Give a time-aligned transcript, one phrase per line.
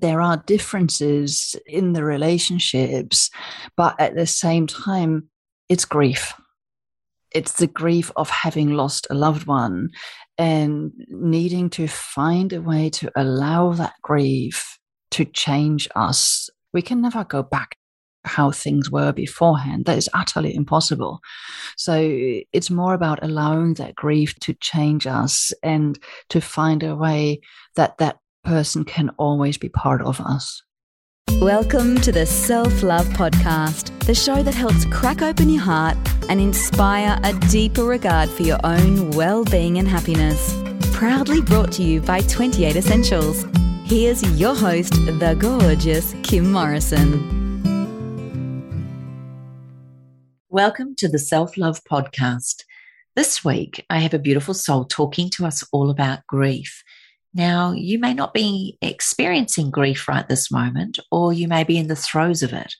[0.00, 3.30] there are differences in the relationships,
[3.76, 5.28] but at the same time,
[5.68, 6.34] it's grief.
[7.32, 9.90] It's the grief of having lost a loved one
[10.38, 14.78] and needing to find a way to allow that grief
[15.12, 16.50] to change us.
[16.72, 17.76] We can never go back
[18.24, 19.86] how things were beforehand.
[19.86, 21.20] That is utterly impossible.
[21.76, 21.96] So
[22.52, 25.98] it's more about allowing that grief to change us and
[26.30, 27.40] to find a way
[27.76, 30.62] that that person can always be part of us.
[31.40, 35.96] Welcome to the Self Love Podcast, the show that helps crack open your heart
[36.28, 40.54] and inspire a deeper regard for your own well being and happiness.
[40.92, 43.44] Proudly brought to you by 28 Essentials.
[43.84, 47.34] Here's your host, the gorgeous Kim Morrison.
[50.48, 52.62] Welcome to the Self Love Podcast.
[53.16, 56.84] This week, I have a beautiful soul talking to us all about grief
[57.36, 61.88] now, you may not be experiencing grief right this moment, or you may be in
[61.88, 62.74] the throes of it,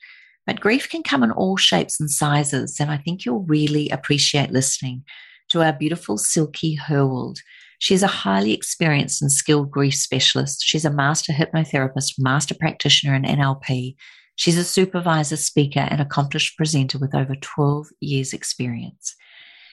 [0.47, 2.79] but grief can come in all shapes and sizes.
[2.79, 5.03] And I think you'll really appreciate listening
[5.49, 7.37] to our beautiful Silky Herwold.
[7.79, 10.63] She's a highly experienced and skilled grief specialist.
[10.63, 13.95] She's a master hypnotherapist, master practitioner in NLP.
[14.37, 19.15] She's a supervisor, speaker, and accomplished presenter with over 12 years' experience.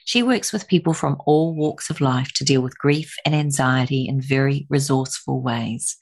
[0.04, 4.06] She works with people from all walks of life to deal with grief and anxiety
[4.06, 5.96] in very resourceful ways.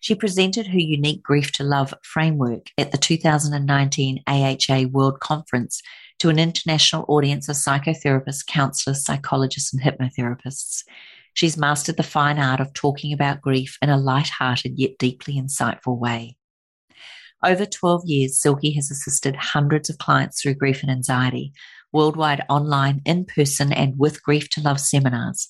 [0.00, 5.80] She presented her unique Grief to Love framework at the 2019 AHA World Conference
[6.18, 10.82] to an international audience of psychotherapists, counselors, psychologists, and hypnotherapists.
[11.34, 15.98] She's mastered the fine art of talking about grief in a light-hearted yet deeply insightful
[15.98, 16.36] way.
[17.44, 21.52] Over 12 years, Silky has assisted hundreds of clients through grief and anxiety,
[21.92, 25.48] worldwide online, in person, and with Grief to Love seminars.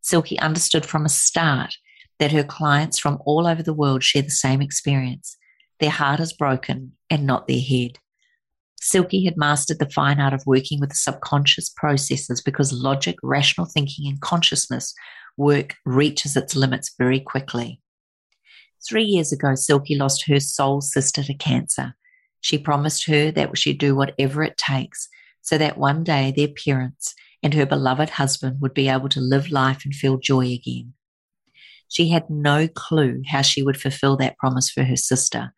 [0.00, 1.76] Silky understood from a start
[2.18, 5.36] that her clients from all over the world share the same experience.
[5.80, 7.98] Their heart is broken and not their head.
[8.80, 13.66] Silky had mastered the fine art of working with the subconscious processes because logic, rational
[13.66, 14.92] thinking, and consciousness
[15.36, 17.80] work reaches its limits very quickly.
[18.86, 21.94] Three years ago, Silky lost her soul sister to cancer.
[22.40, 25.08] She promised her that she'd do whatever it takes
[25.42, 29.50] so that one day their parents and her beloved husband would be able to live
[29.50, 30.94] life and feel joy again.
[31.88, 35.52] She had no clue how she would fulfill that promise for her sister,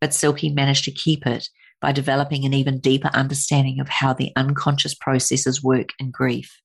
[0.00, 1.48] but Silky managed to keep it
[1.80, 6.60] by developing an even deeper understanding of how the unconscious processes work in grief.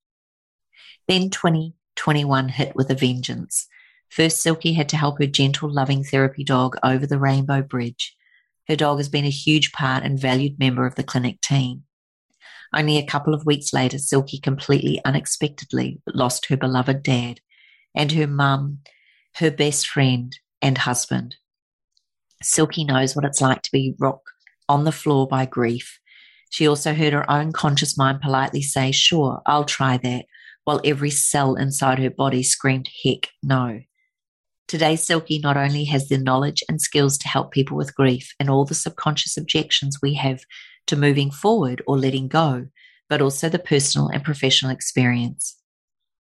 [1.07, 3.67] Then 2021 hit with a vengeance.
[4.09, 8.15] First, Silky had to help her gentle, loving therapy dog over the rainbow bridge.
[8.67, 11.84] Her dog has been a huge part and valued member of the clinic team.
[12.75, 17.39] Only a couple of weeks later, Silky completely unexpectedly lost her beloved dad
[17.95, 18.79] and her mum,
[19.35, 21.37] her best friend, and husband.
[22.43, 24.29] Silky knows what it's like to be rocked
[24.67, 25.99] on the floor by grief.
[26.49, 30.25] She also heard her own conscious mind politely say, Sure, I'll try that,
[30.65, 33.81] while every cell inside her body screamed, Heck, no.
[34.67, 38.49] Today, Silky not only has the knowledge and skills to help people with grief and
[38.49, 40.41] all the subconscious objections we have
[40.87, 42.67] to moving forward or letting go,
[43.09, 45.57] but also the personal and professional experience.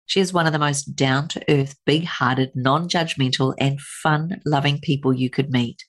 [0.05, 4.41] She is one of the most down to earth, big hearted, non judgmental, and fun
[4.45, 5.83] loving people you could meet.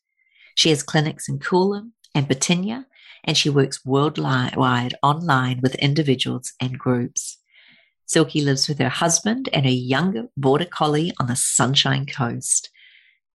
[0.54, 2.86] She has clinics in Coolum and Birtinya,
[3.24, 7.38] and she works worldwide online with individuals and groups.
[8.06, 12.70] Silky lives with her husband and her younger border collie on the Sunshine Coast.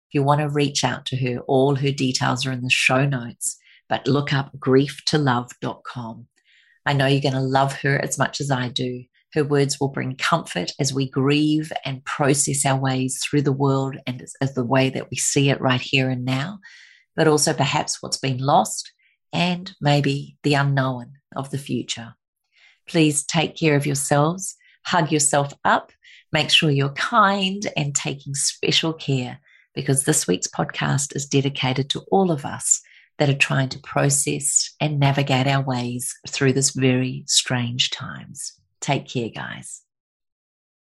[0.09, 3.05] If you want to reach out to her, all her details are in the show
[3.05, 3.57] notes
[3.91, 6.27] but look up grieftolove.com.
[6.85, 9.03] I know you're going to love her as much as I do.
[9.33, 13.97] Her words will bring comfort as we grieve and process our ways through the world
[14.07, 16.59] and as, as the way that we see it right here and now,
[17.17, 18.93] but also perhaps what's been lost
[19.33, 22.13] and maybe the unknown of the future.
[22.87, 25.91] Please take care of yourselves, hug yourself up,
[26.31, 29.39] make sure you're kind and taking special care
[29.75, 32.81] because this week's podcast is dedicated to all of us
[33.21, 38.53] that are trying to process and navigate our ways through this very strange times.
[38.79, 39.83] Take care, guys.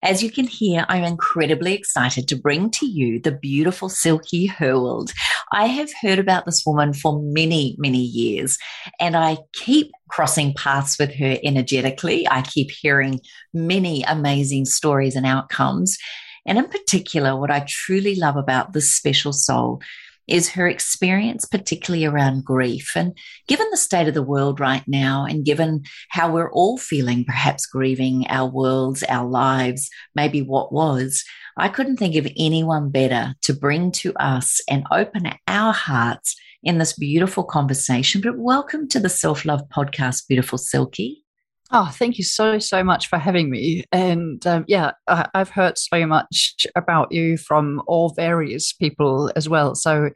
[0.03, 5.11] As you can hear, I'm incredibly excited to bring to you the beautiful Silky Herwold.
[5.51, 8.59] I have heard about this woman for many, many years,
[8.99, 12.27] and I keep crossing paths with her energetically.
[12.29, 13.19] I keep hearing
[13.51, 15.97] many amazing stories and outcomes.
[16.45, 19.81] And in particular, what I truly love about this special soul
[20.27, 22.91] is her experience, particularly around grief.
[22.95, 27.23] And given the state of the world right now, and given how we're all feeling,
[27.23, 31.23] perhaps grieving our worlds, our lives, maybe what was,
[31.57, 36.77] I couldn't think of anyone better to bring to us and open our hearts in
[36.77, 38.21] this beautiful conversation.
[38.21, 41.23] But welcome to the Self Love Podcast, beautiful Silky.
[41.71, 43.83] Oh, thank you so, so much for having me.
[43.91, 49.49] And um, yeah, I, I've heard so much about you from all various people as
[49.49, 49.75] well.
[49.75, 50.09] So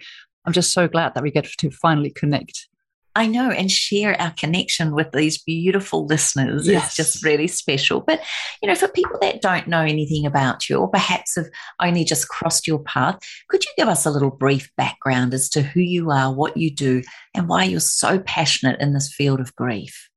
[0.45, 2.67] I'm just so glad that we get to finally connect.
[3.13, 6.91] I know, and share our connection with these beautiful listeners yes.
[6.91, 7.99] is just really special.
[7.99, 8.21] But,
[8.61, 11.47] you know, for people that don't know anything about you or perhaps have
[11.81, 13.19] only just crossed your path,
[13.49, 16.73] could you give us a little brief background as to who you are, what you
[16.73, 17.01] do,
[17.35, 20.07] and why you're so passionate in this field of grief?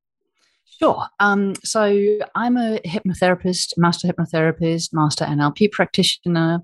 [0.85, 1.07] Sure.
[1.19, 6.61] Um, so I'm a hypnotherapist, master hypnotherapist, master NLP practitioner,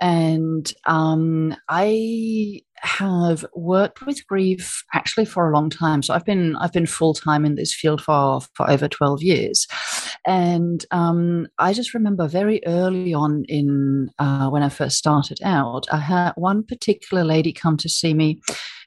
[0.00, 6.04] and um, I have worked with grief actually for a long time.
[6.04, 9.66] So I've been I've been full time in this field for for over twelve years,
[10.24, 15.86] and um, I just remember very early on in uh, when I first started out,
[15.90, 18.40] I had one particular lady come to see me,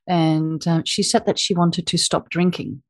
[0.08, 2.82] and uh, she said that she wanted to stop drinking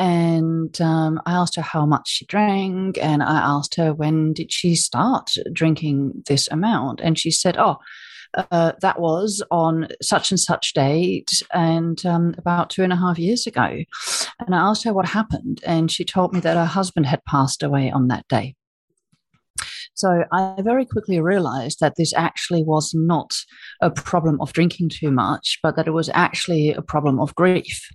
[0.00, 4.50] and um, I asked her how much she drank, and I asked her when did
[4.50, 7.76] she start drinking this amount, and she said, "Oh,
[8.34, 13.18] uh, that was on such and such date, and um, about two and a half
[13.18, 13.76] years ago."
[14.40, 17.62] And I asked her what happened, and she told me that her husband had passed
[17.62, 18.54] away on that day.
[19.92, 23.34] So I very quickly realized that this actually was not
[23.82, 27.86] a problem of drinking too much, but that it was actually a problem of grief.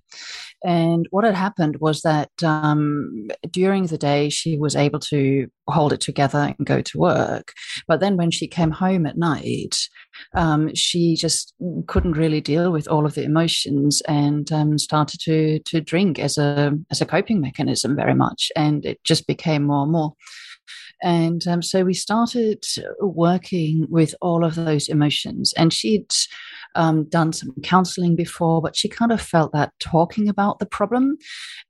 [0.66, 5.94] And what had happened was that um, during the day, she was able to hold
[5.94, 7.54] it together and go to work.
[7.88, 9.78] But then when she came home at night,
[10.34, 11.54] um, she just
[11.88, 16.38] couldn't really deal with all of the emotions and um, started to to drink as
[16.38, 20.14] a as a coping mechanism very much, and it just became more and more.
[21.04, 22.66] And um, so we started
[23.00, 25.54] working with all of those emotions.
[25.58, 26.12] And she'd
[26.76, 31.18] um, done some counseling before, but she kind of felt that talking about the problem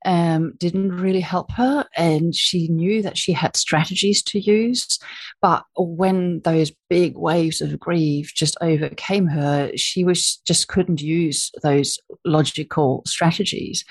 [0.04, 1.86] um, didn't really help her.
[1.96, 4.98] And she knew that she had strategies to use.
[5.40, 11.50] But when those big waves of grief just overcame her, she was just couldn't use
[11.62, 13.84] those logical strategies.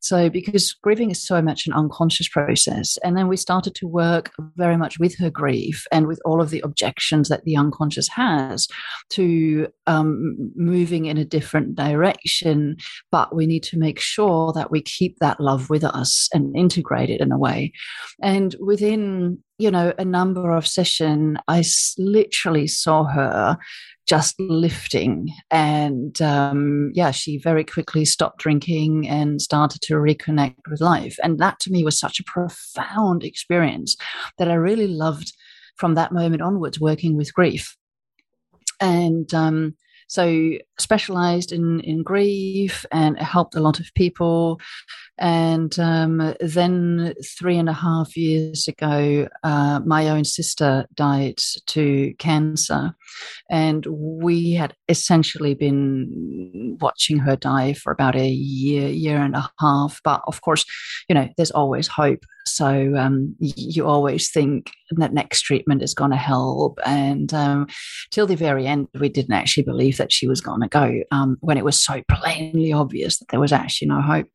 [0.00, 4.30] So, because grieving is so much an unconscious process, and then we started to work
[4.56, 8.68] very much with her grief and with all of the objections that the unconscious has
[9.10, 12.76] to um, moving in a different direction.
[13.10, 17.10] But we need to make sure that we keep that love with us and integrate
[17.10, 17.72] it in a way.
[18.22, 21.64] And within you know a number of session i
[21.98, 23.58] literally saw her
[24.08, 25.28] just lifting.
[25.50, 31.16] And um, yeah, she very quickly stopped drinking and started to reconnect with life.
[31.22, 33.96] And that to me was such a profound experience
[34.38, 35.32] that I really loved
[35.76, 37.76] from that moment onwards working with grief.
[38.80, 39.76] And um,
[40.08, 44.60] so specialized in, in grief and helped a lot of people.
[45.18, 52.14] And um, then three and a half years ago, uh, my own sister died to
[52.18, 52.94] cancer.
[53.50, 59.50] And we had essentially been watching her die for about a year, year and a
[59.60, 60.00] half.
[60.04, 60.64] But of course,
[61.08, 62.24] you know, there's always hope.
[62.54, 66.78] So um, you always think that next treatment is going to help.
[66.84, 67.66] And um,
[68.10, 71.36] till the very end, we didn't actually believe that she was going to go um,
[71.40, 74.28] when it was so plainly obvious that there was actually no hope.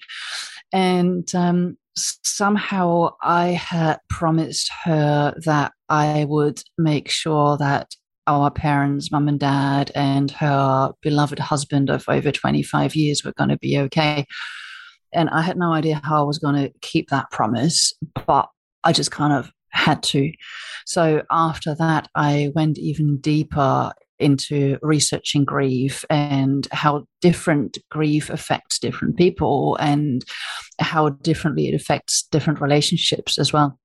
[0.71, 9.11] And um, somehow I had promised her that I would make sure that our parents,
[9.11, 13.77] mum and dad, and her beloved husband of over 25 years were going to be
[13.77, 14.25] okay.
[15.13, 17.93] And I had no idea how I was going to keep that promise,
[18.25, 18.49] but
[18.83, 20.31] I just kind of had to.
[20.85, 28.79] So after that, I went even deeper into researching grief and how different grief affects
[28.79, 30.23] different people and
[30.79, 33.77] how differently it affects different relationships as well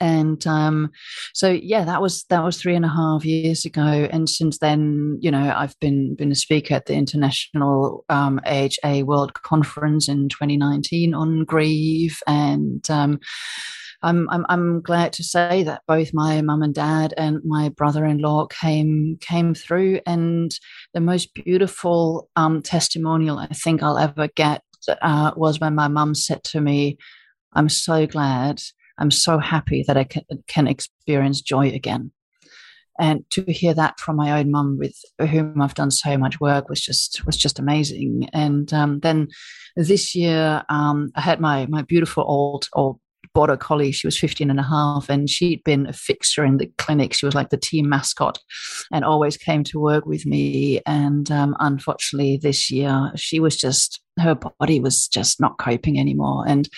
[0.00, 0.90] and um,
[1.34, 4.08] so yeah that was that was three and a half years ago.
[4.10, 9.02] And since then you know i've been been a speaker at the international um, aha
[9.02, 12.20] world conference in 2019 on grief.
[12.26, 13.20] And um,
[14.02, 18.46] I'm, I'm, I'm glad to say that both my mum and dad and my brother-in-law
[18.46, 20.52] came came through, and
[20.94, 24.62] the most beautiful um, testimonial I think I'll ever get
[25.02, 26.96] uh, was when my mum said to me,
[27.54, 28.62] "I'm so glad,
[28.98, 32.12] I'm so happy that I can, can experience joy again."
[32.98, 36.68] and to hear that from my own mum with whom I've done so much work
[36.68, 38.28] was just was just amazing.
[38.32, 39.28] And um, then
[39.76, 42.98] this year um, I had my my beautiful old old
[43.34, 43.92] border collie.
[43.92, 47.12] She was 15 and a half and she'd been a fixture in the clinic.
[47.12, 48.38] She was like the team mascot
[48.90, 50.80] and always came to work with me.
[50.86, 56.44] And um, unfortunately, this year, she was just, her body was just not coping anymore.
[56.46, 56.68] And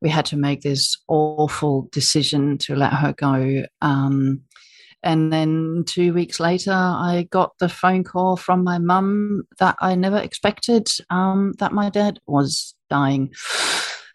[0.00, 3.64] we had to make this awful decision to let her go.
[3.80, 4.42] Um,
[5.02, 9.94] and then two weeks later, I got the phone call from my mum that I
[9.94, 13.32] never expected um, that my dad was dying.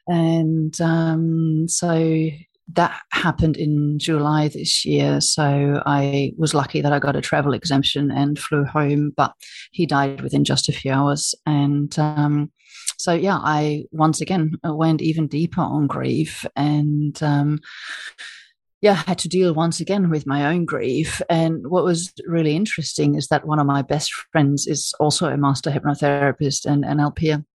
[0.07, 2.29] And um, so
[2.73, 5.21] that happened in July this year.
[5.21, 9.33] So I was lucky that I got a travel exemption and flew home, but
[9.71, 11.35] he died within just a few hours.
[11.45, 12.51] And um,
[13.01, 17.21] so, yeah, I once again went even deeper on grief and.
[17.21, 17.59] Um,
[18.83, 21.21] yeah, had to deal once again with my own grief.
[21.29, 25.37] And what was really interesting is that one of my best friends is also a
[25.37, 27.45] master hypnotherapist and an NLP.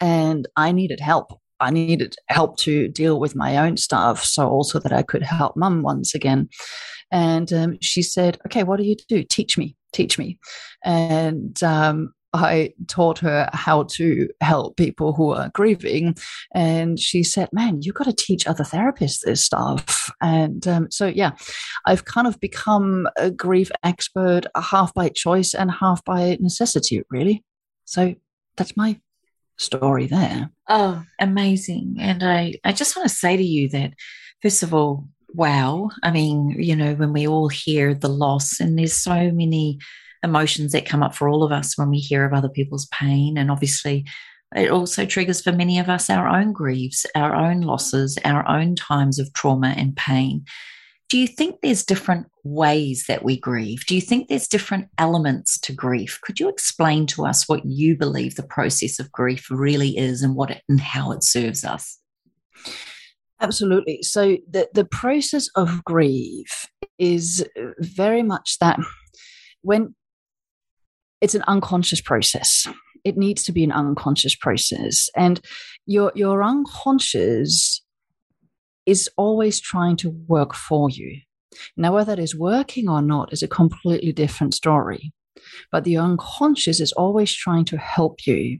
[0.00, 4.78] And I needed help I needed help to deal with my own stuff, so also
[4.80, 6.48] that I could help mum once again.
[7.10, 9.22] And um, she said, "Okay, what do you do?
[9.22, 10.38] Teach me, teach me."
[10.84, 16.16] And um, I taught her how to help people who are grieving.
[16.52, 20.10] And she said, Man, you've got to teach other therapists this stuff.
[20.20, 21.32] And um, so, yeah,
[21.86, 27.44] I've kind of become a grief expert, half by choice and half by necessity, really.
[27.84, 28.14] So
[28.56, 29.00] that's my
[29.56, 30.50] story there.
[30.68, 31.96] Oh, amazing.
[32.00, 33.92] And I, I just want to say to you that,
[34.42, 35.90] first of all, wow.
[36.02, 39.78] I mean, you know, when we all hear the loss, and there's so many
[40.24, 43.38] emotions that come up for all of us when we hear of other people's pain.
[43.38, 44.04] And obviously,
[44.56, 48.74] it also triggers for many of us our own griefs, our own losses, our own
[48.74, 50.44] times of trauma and pain
[51.14, 53.84] do you think there's different ways that we grieve?
[53.86, 56.18] Do you think there's different elements to grief?
[56.22, 60.34] Could you explain to us what you believe the process of grief really is and
[60.34, 61.98] what it, and how it serves us?
[63.40, 64.02] Absolutely.
[64.02, 66.66] So the the process of grief
[66.98, 67.46] is
[67.78, 68.80] very much that
[69.62, 69.94] when
[71.24, 72.68] it's an unconscious process.
[73.02, 75.08] It needs to be an unconscious process.
[75.16, 75.40] And
[75.86, 77.82] your your unconscious
[78.84, 81.20] is always trying to work for you.
[81.78, 85.14] Now, whether that is working or not is a completely different story.
[85.72, 88.58] But the unconscious is always trying to help you.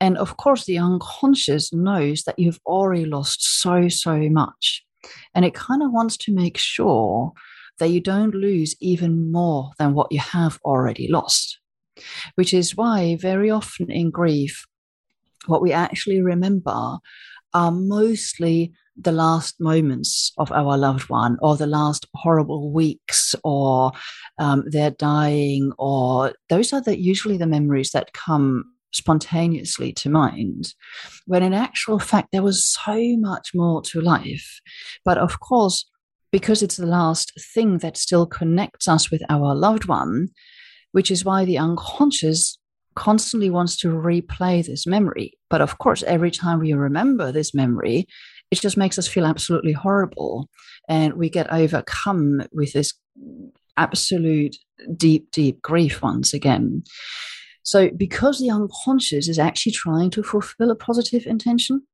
[0.00, 4.84] And of course, the unconscious knows that you've already lost so, so much.
[5.34, 7.32] And it kind of wants to make sure
[7.78, 11.61] that you don't lose even more than what you have already lost.
[12.34, 14.64] Which is why, very often in grief,
[15.46, 16.98] what we actually remember
[17.54, 23.92] are mostly the last moments of our loved one or the last horrible weeks or
[24.38, 30.74] um, they're dying or those are the, usually the memories that come spontaneously to mind.
[31.26, 34.60] When in actual fact there was so much more to life.
[35.04, 35.88] But of course
[36.30, 40.28] because it's the last thing that still connects us with our loved one
[40.92, 42.58] which is why the unconscious
[42.94, 45.32] constantly wants to replay this memory.
[45.50, 48.06] But of course, every time we remember this memory,
[48.50, 50.48] it just makes us feel absolutely horrible.
[50.88, 52.92] And we get overcome with this
[53.76, 54.56] absolute
[54.94, 56.82] deep, deep grief once again.
[57.62, 61.86] So, because the unconscious is actually trying to fulfill a positive intention,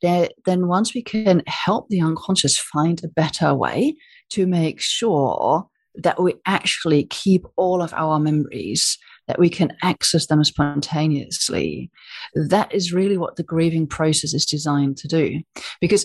[0.00, 3.96] then once we can help the unconscious find a better way
[4.30, 10.26] to make sure that we actually keep all of our memories that we can access
[10.26, 11.90] them spontaneously.
[12.34, 15.40] That is really what the grieving process is designed to do.
[15.80, 16.04] Because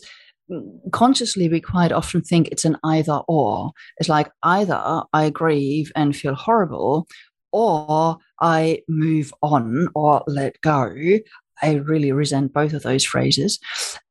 [0.49, 3.71] mm, consciously, we quite often think it's an either or.
[3.97, 7.07] It's like either I grieve and feel horrible,
[7.51, 10.93] or I move on or let go.
[11.61, 13.59] I really resent both of those phrases.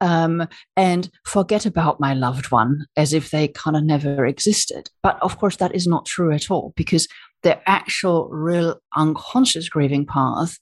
[0.01, 4.91] Um, and forget about my loved one as if they kind of never existed.
[5.03, 7.09] But of course, that is not true at all because
[7.43, 10.59] the actual real unconscious grieving path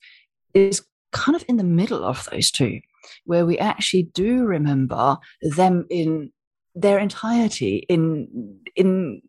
[0.54, 2.80] is kind of in the middle of those two,
[3.24, 6.32] where we actually do remember them in
[6.74, 9.22] their entirety, in in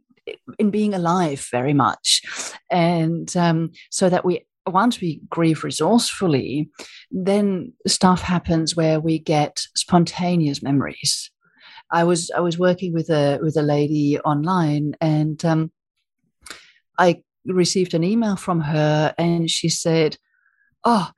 [0.60, 2.22] in being alive very much,
[2.70, 6.70] and um, so that we once we grieve resourcefully,
[7.12, 11.32] then stuff happens where we get spontaneous memories.
[11.92, 15.72] I was I was working with a with a lady online, and um,
[16.98, 20.18] I received an email from her and she said,
[20.84, 21.12] Oh,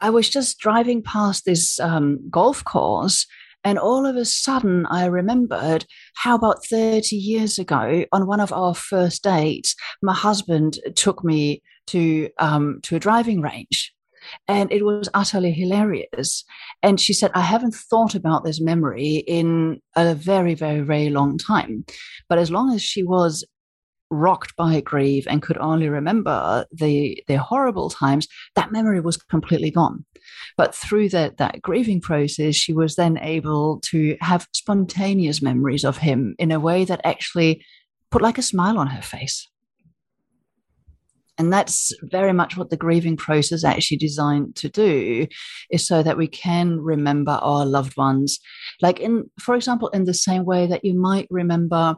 [0.00, 3.26] I was just driving past this um, golf course
[3.64, 8.52] And all of a sudden, I remembered how about 30 years ago, on one of
[8.52, 13.92] our first dates, my husband took me to, um, to a driving range.
[14.46, 16.44] And it was utterly hilarious.
[16.82, 21.38] And she said, I haven't thought about this memory in a very, very, very long
[21.38, 21.84] time.
[22.28, 23.44] But as long as she was
[24.12, 29.70] rocked by grief and could only remember the the horrible times, that memory was completely
[29.70, 30.04] gone.
[30.56, 35.96] But through that that grieving process, she was then able to have spontaneous memories of
[35.96, 37.64] him in a way that actually
[38.10, 39.48] put like a smile on her face.
[41.42, 45.26] And that's very much what the grieving process actually designed to do,
[45.72, 48.38] is so that we can remember our loved ones.
[48.80, 51.96] Like in, for example, in the same way that you might remember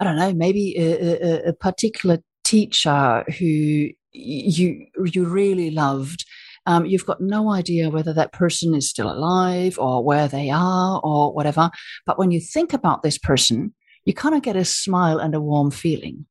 [0.00, 6.26] I don't know, maybe a, a, a particular teacher who you you really loved.
[6.66, 11.00] Um, you've got no idea whether that person is still alive or where they are
[11.04, 11.70] or whatever.
[12.04, 15.40] But when you think about this person, you kind of get a smile and a
[15.40, 16.26] warm feeling.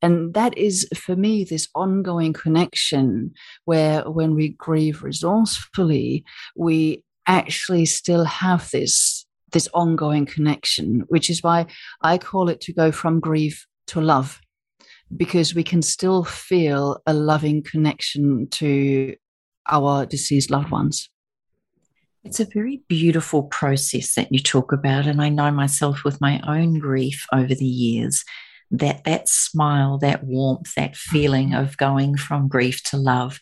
[0.00, 3.32] And that is, for me, this ongoing connection
[3.64, 6.24] where when we grieve resourcefully,
[6.56, 11.64] we actually still have this this ongoing connection, which is why
[12.02, 14.40] I call it to go from grief to love,
[15.16, 19.16] because we can still feel a loving connection to
[19.66, 21.08] our deceased loved ones.
[22.24, 25.06] It's a very beautiful process that you talk about.
[25.06, 28.24] And I know myself with my own grief over the years
[28.70, 33.40] that that smile, that warmth, that feeling of going from grief to love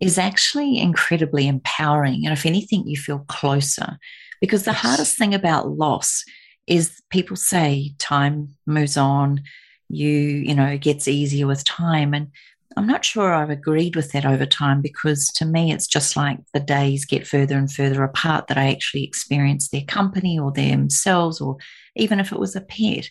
[0.00, 2.22] is actually incredibly empowering.
[2.24, 3.98] And if anything, you feel closer
[4.40, 4.80] because the yes.
[4.80, 6.24] hardest thing about loss
[6.66, 9.42] is people say time moves on,
[9.88, 12.12] you, you know, it gets easier with time.
[12.12, 12.28] And
[12.76, 16.38] I'm not sure I've agreed with that over time because to me, it's just like
[16.52, 21.40] the days get further and further apart that I actually experience their company or themselves,
[21.40, 21.56] or
[21.94, 23.08] even if it was a pet.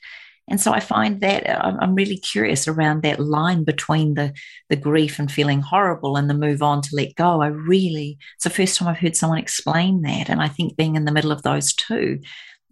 [0.48, 4.34] And so I find that uh, I'm really curious around that line between the
[4.70, 7.42] the grief and feeling horrible and the move on to let go.
[7.42, 10.96] I really it's the first time I've heard someone explain that, and I think being
[10.96, 12.20] in the middle of those two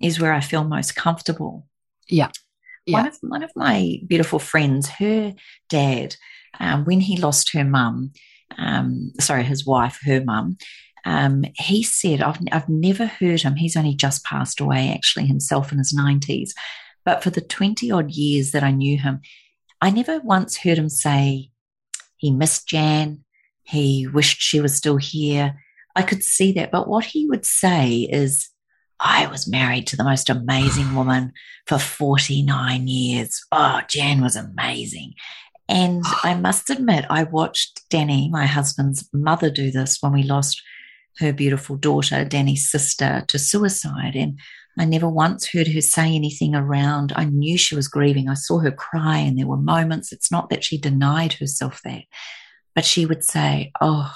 [0.02, 1.68] is where I feel most comfortable.
[2.08, 2.30] Yeah.
[2.86, 2.98] yeah.
[2.98, 5.34] One of one of my beautiful friends, her
[5.70, 6.16] dad,
[6.60, 8.12] um, when he lost her mum,
[8.58, 10.58] um, sorry, his wife, her mum,
[11.06, 13.56] um, he said, I've, I've never heard him.
[13.56, 16.52] He's only just passed away, actually, himself in his 90s.
[17.06, 19.22] But for the 20 odd years that I knew him,
[19.82, 21.50] I never once heard him say
[22.18, 23.24] he missed Jan,
[23.64, 25.60] he wished she was still here.
[25.96, 26.72] I could see that.
[26.72, 28.50] But what he would say is,
[29.00, 31.34] I was married to the most amazing woman
[31.68, 33.42] for 49 years.
[33.52, 35.14] Oh, Jan was amazing.
[35.68, 40.62] And I must admit, I watched Danny, my husband's mother, do this when we lost
[41.20, 44.16] her beautiful daughter, Danny's sister, to suicide.
[44.16, 44.40] And
[44.78, 47.14] I never once heard her say anything around.
[47.16, 48.28] I knew she was grieving.
[48.28, 50.12] I saw her cry, and there were moments.
[50.12, 52.04] It's not that she denied herself that,
[52.74, 54.12] but she would say, Oh,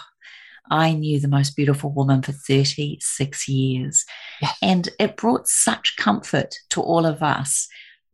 [0.69, 4.05] I knew the most beautiful woman for 36 years.
[4.41, 4.57] Yes.
[4.61, 7.67] And it brought such comfort to all of us.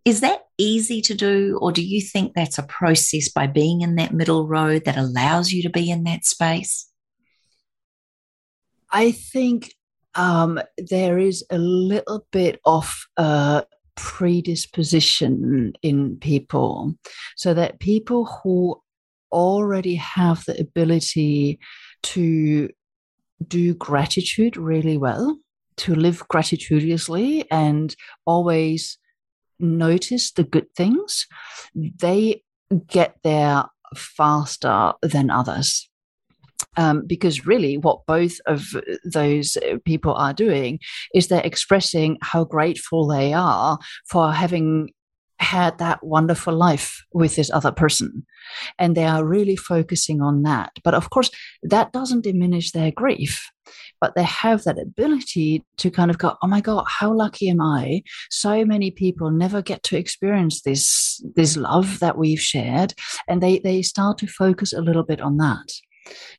[0.06, 3.96] Is that easy to do, or do you think that's a process by being in
[3.96, 6.90] that middle road that allows you to be in that space?
[8.92, 9.74] I think
[10.16, 13.06] um, there is a little bit of
[13.96, 16.96] predisposition in people,
[17.36, 18.82] so that people who
[19.32, 21.60] already have the ability
[22.04, 22.70] to
[23.48, 25.38] do gratitude really well,
[25.78, 27.96] to live gratitudinously and
[28.26, 28.98] always
[29.60, 31.28] notice the good things,
[31.76, 32.44] they
[32.88, 35.90] get there faster than others
[36.78, 38.66] um, because really what both of
[39.04, 40.80] those people are doing
[41.14, 43.78] is they're expressing how grateful they are
[44.10, 44.90] for having
[45.40, 48.26] had that wonderful life with this other person.
[48.80, 50.72] And they are really focusing on that.
[50.84, 51.30] But of course
[51.64, 53.50] that doesn't diminish their grief
[54.02, 57.62] but they have that ability to kind of go oh my god how lucky am
[57.62, 58.02] i?
[58.30, 62.94] So many people never get to experience this this love that we've shared.
[63.28, 65.70] And they they start to focus a little bit on that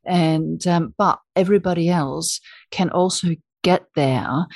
[0.05, 3.29] and um, but everybody else can also
[3.63, 4.47] get there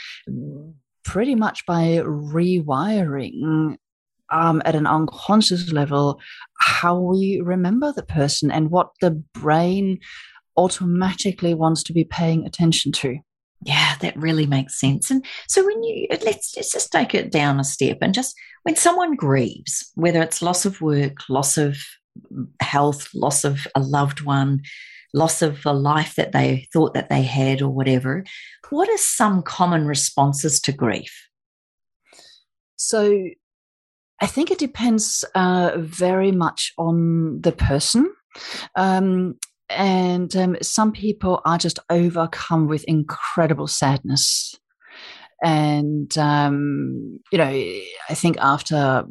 [1.04, 3.76] pretty much by rewiring
[4.30, 6.20] um, at an unconscious level
[6.58, 9.98] how we remember the person and what the brain
[10.56, 13.16] automatically wants to be paying attention to.
[13.62, 15.10] Yeah, that really makes sense.
[15.10, 18.76] And so when you let's, let's just take it down a step and just when
[18.76, 21.76] someone grieves, whether it's loss of work, loss of
[22.60, 24.60] health, loss of a loved one,
[25.14, 28.24] loss of a life that they thought that they had or whatever.
[28.70, 31.28] What are some common responses to grief?
[32.76, 33.24] So
[34.20, 38.12] I think it depends uh, very much on the person.
[38.76, 39.36] Um,
[39.70, 44.54] and um, some people are just overcome with incredible sadness
[45.42, 49.04] and um, you know i think after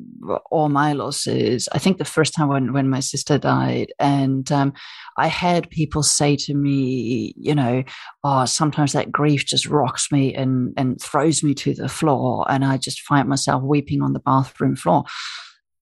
[0.52, 4.74] all my losses i think the first time when, when my sister died and um,
[5.18, 7.84] i had people say to me you know
[8.24, 12.66] oh sometimes that grief just rocks me and and throws me to the floor and
[12.66, 15.04] i just find myself weeping on the bathroom floor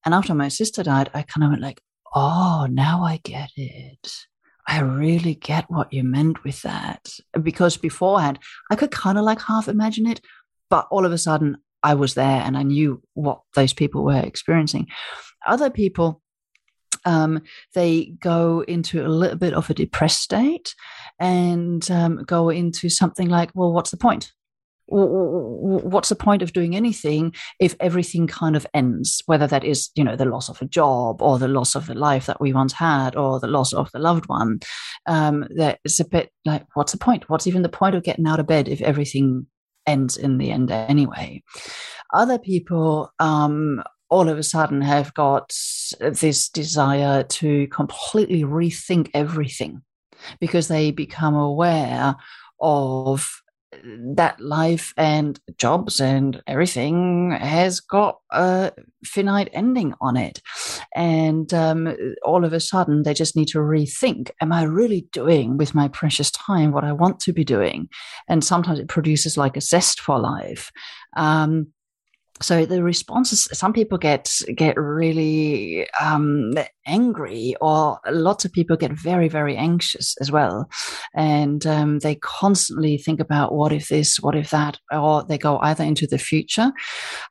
[0.05, 1.81] and after my sister died i kind of went like
[2.13, 4.27] oh now i get it
[4.67, 7.09] I really get what you meant with that.
[7.41, 8.39] Because beforehand,
[8.71, 10.21] I could kind of like half imagine it,
[10.69, 14.19] but all of a sudden I was there and I knew what those people were
[14.19, 14.87] experiencing.
[15.45, 16.21] Other people,
[17.05, 17.43] um,
[17.75, 20.73] they go into a little bit of a depressed state
[21.19, 24.31] and um, go into something like, well, what's the point?
[24.87, 30.03] what's the point of doing anything if everything kind of ends whether that is you
[30.03, 32.73] know the loss of a job or the loss of the life that we once
[32.73, 34.59] had or the loss of the loved one
[35.07, 38.27] um that it's a bit like what's the point what's even the point of getting
[38.27, 39.47] out of bed if everything
[39.87, 41.43] ends in the end anyway.
[42.13, 45.53] Other people um all of a sudden have got
[45.99, 49.81] this desire to completely rethink everything
[50.39, 52.15] because they become aware
[52.61, 53.41] of
[54.15, 58.71] that life and jobs and everything has got a
[59.03, 60.41] finite ending on it.
[60.95, 65.57] And um, all of a sudden, they just need to rethink Am I really doing
[65.57, 67.89] with my precious time what I want to be doing?
[68.27, 70.71] And sometimes it produces like a zest for life.
[71.17, 71.67] Um,
[72.41, 76.51] so the responses some people get get really um,
[76.85, 80.69] angry or lots of people get very very anxious as well.
[81.15, 85.59] And um, they constantly think about what if this what if that or they go
[85.59, 86.71] either into the future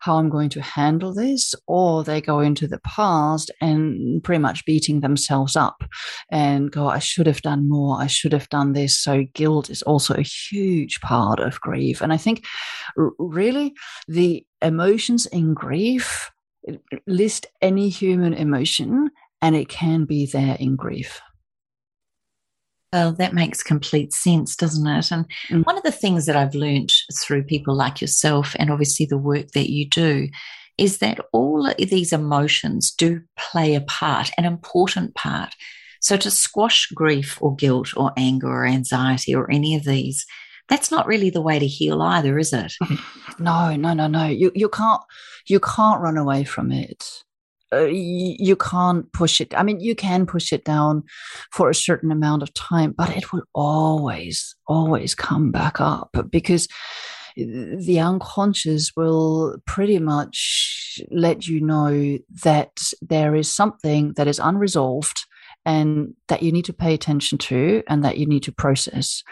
[0.01, 4.65] how i'm going to handle this or they go into the past and pretty much
[4.65, 5.85] beating themselves up
[6.31, 8.01] and go i should have done more.
[8.01, 8.99] I should have done this.
[8.99, 12.01] So guilt is also a huge part of grief.
[12.01, 12.47] And i think
[13.19, 13.75] really
[14.09, 16.31] the emotions in grief
[17.07, 19.11] list any human emotion
[19.43, 21.21] and it can be there in grief.
[22.93, 25.11] Well that makes complete sense doesn't it?
[25.11, 25.67] And mm.
[25.67, 29.49] one of the things that i've learned through people like yourself and obviously the work
[29.51, 30.29] that you do
[30.79, 35.55] is that all these emotions do play a part an important part.
[36.01, 40.27] So to squash grief or guilt or anger or anxiety or any of these
[40.69, 42.73] that's not really the way to heal either, is it?
[43.41, 44.27] No, no, no, no.
[44.27, 45.01] You you can't
[45.49, 47.25] you can't run away from it.
[47.73, 49.53] Uh, you, you can't push it.
[49.57, 51.03] I mean, you can push it down
[51.51, 56.69] for a certain amount of time, but it will always, always come back up because
[57.37, 62.71] the unconscious will pretty much let you know that
[63.03, 65.25] there is something that is unresolved
[65.67, 69.23] and that you need to pay attention to and that you need to process.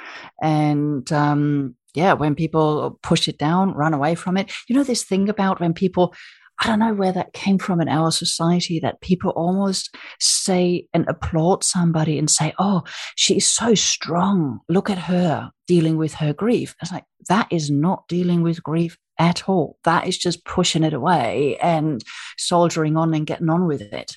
[0.43, 5.05] And um, yeah, when people push it down, run away from it, you know, this
[5.05, 6.15] thing about when people,
[6.61, 11.07] I don't know where that came from in our society that people almost say and
[11.09, 12.83] applaud somebody and say, Oh,
[13.17, 14.61] she's so strong.
[14.69, 16.75] Look at her dealing with her grief.
[16.81, 19.77] It's like, that is not dealing with grief at all.
[19.85, 22.03] That is just pushing it away and
[22.39, 24.17] soldiering on and getting on with it.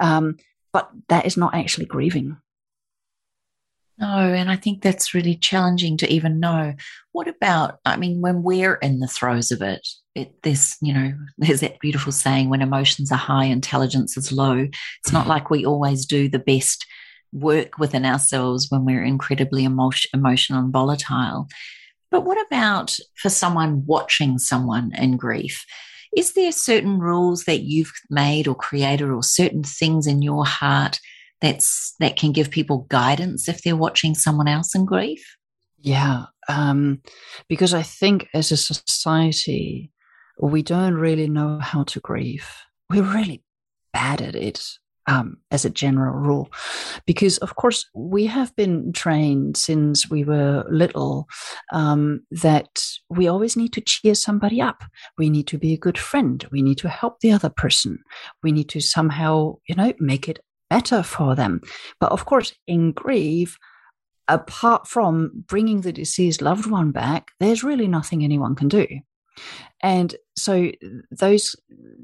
[0.00, 0.36] Um,
[0.72, 2.36] but that is not actually grieving.
[3.98, 6.74] No, and I think that's really challenging to even know.
[7.10, 11.12] What about, I mean, when we're in the throes of it, it this, you know,
[11.38, 14.68] there's that beautiful saying when emotions are high, intelligence is low.
[15.02, 16.86] It's not like we always do the best
[17.32, 21.48] work within ourselves when we're incredibly emotion, emotional and volatile.
[22.10, 25.66] But what about for someone watching someone in grief?
[26.16, 31.00] Is there certain rules that you've made or created or certain things in your heart
[31.40, 35.36] that's that can give people guidance if they're watching someone else in grief?
[35.80, 37.02] Yeah, um,
[37.48, 39.92] because I think as a society,
[40.40, 42.48] we don't really know how to grieve.
[42.90, 43.44] We're really
[43.92, 44.62] bad at it
[45.08, 46.52] um, as a general rule.
[47.06, 51.26] Because, of course, we have been trained since we were little
[51.72, 52.68] um, that
[53.08, 54.84] we always need to cheer somebody up.
[55.16, 56.46] We need to be a good friend.
[56.52, 57.98] We need to help the other person.
[58.42, 60.38] We need to somehow, you know, make it
[60.70, 61.62] better for them.
[61.98, 63.58] But, of course, in grief,
[64.28, 68.86] apart from bringing the deceased loved one back, there's really nothing anyone can do.
[69.82, 70.70] And so
[71.10, 71.54] those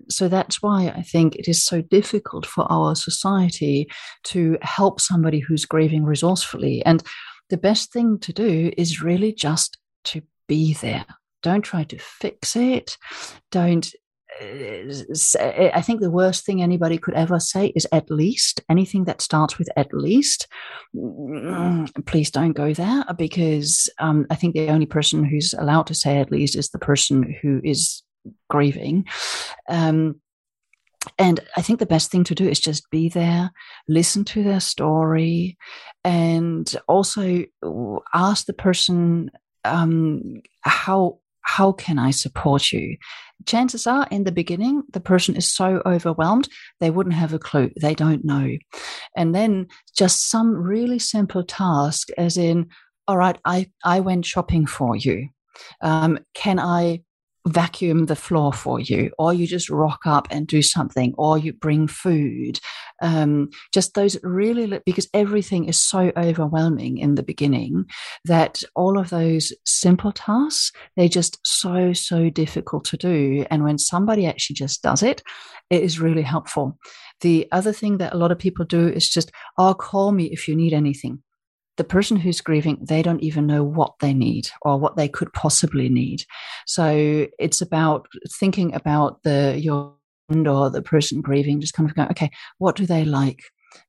[0.09, 3.88] so that's why I think it is so difficult for our society
[4.25, 6.85] to help somebody who's grieving resourcefully.
[6.85, 7.03] And
[7.51, 11.07] the best thing to do is really just to be there.
[11.42, 12.97] Don't try to fix it.
[13.51, 13.90] Don't
[14.40, 18.62] I think the worst thing anybody could ever say is at least.
[18.68, 20.49] Anything that starts with at least,
[22.07, 26.18] please don't go there because um, I think the only person who's allowed to say
[26.18, 28.03] at least is the person who is
[28.49, 29.07] grieving.
[29.68, 30.20] Um,
[31.18, 33.53] and I think the best thing to do is just be there,
[33.88, 35.59] listen to their story,
[36.03, 37.44] and also
[38.14, 39.31] ask the person
[39.64, 42.97] um, how how can I support you?
[43.46, 46.48] Chances are in the beginning, the person is so overwhelmed,
[46.80, 47.70] they wouldn't have a clue.
[47.80, 48.57] They don't know.
[49.16, 52.70] And then just some really simple task, as in,
[53.07, 55.28] all right, I, I went shopping for you.
[55.80, 57.02] Um, can I
[57.46, 61.52] vacuum the floor for you, or you just rock up and do something, or you
[61.52, 62.59] bring food.
[63.02, 67.85] Um, just those really, because everything is so overwhelming in the beginning
[68.24, 73.44] that all of those simple tasks, they're just so, so difficult to do.
[73.50, 75.22] And when somebody actually just does it,
[75.70, 76.78] it is really helpful.
[77.20, 80.48] The other thing that a lot of people do is just, oh, call me if
[80.48, 81.22] you need anything
[81.76, 85.32] the person who's grieving, they don't even know what they need or what they could
[85.32, 86.24] possibly need.
[86.66, 88.06] So it's about
[88.38, 89.94] thinking about the your
[90.30, 93.42] or the person grieving, just kind of going, okay, what do they like?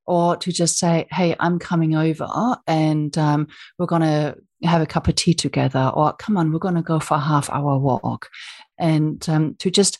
[0.06, 2.28] Or to just say, hey, I'm coming over
[2.68, 5.92] and um, we're going to have a cup of tea together.
[5.94, 8.30] Or come on, we're going to go for a half hour walk.
[8.78, 9.98] And um, to just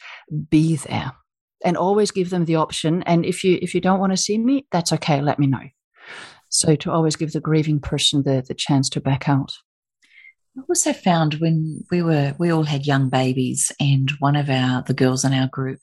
[0.50, 1.14] be there
[1.64, 3.04] and always give them the option.
[3.04, 5.22] And if you if you don't want to see me, that's okay.
[5.22, 5.64] Let me know.
[6.56, 9.54] So to always give the grieving person the, the chance to back out.
[10.58, 14.82] I also found when we were we all had young babies and one of our
[14.84, 15.80] the girls in our group,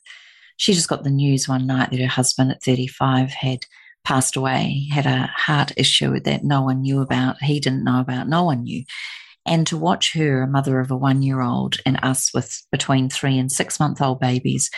[0.57, 3.67] she just got the news one night that her husband at 35 had
[4.05, 8.29] passed away, had a heart issue that no one knew about, he didn't know about,
[8.29, 8.85] no one knew.
[9.45, 13.11] And to watch her, a mother of a one year old, and us with between
[13.11, 14.71] three and six month old babies,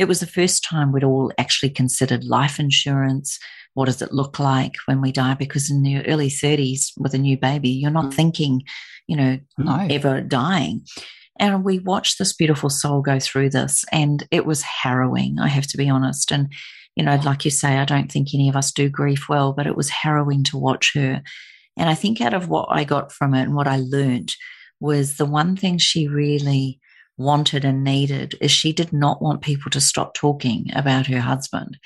[0.00, 3.38] it was the first time we'd all actually considered life insurance,
[3.74, 5.34] what does it look like when we die?
[5.34, 8.62] Because in the early 30s with a new baby, you're not thinking,
[9.06, 9.86] you know, no.
[9.90, 10.86] ever dying.
[11.38, 15.66] And we watched this beautiful soul go through this, and it was harrowing, I have
[15.66, 16.32] to be honest.
[16.32, 16.50] And,
[16.96, 19.66] you know, like you say, I don't think any of us do grief well, but
[19.66, 21.20] it was harrowing to watch her.
[21.76, 24.34] And I think out of what I got from it and what I learned
[24.80, 26.80] was the one thing she really
[27.20, 31.78] wanted and needed is she did not want people to stop talking about her husband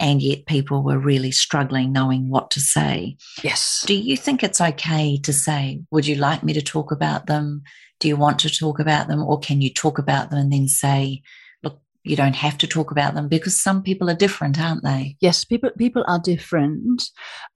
[0.00, 3.16] and yet people were really struggling knowing what to say.
[3.42, 3.84] Yes.
[3.86, 7.62] Do you think it's okay to say, Would you like me to talk about them?
[8.00, 9.22] Do you want to talk about them?
[9.22, 11.22] Or can you talk about them and then say,
[11.62, 15.16] Look, you don't have to talk about them because some people are different, aren't they?
[15.20, 17.02] Yes, people people are different.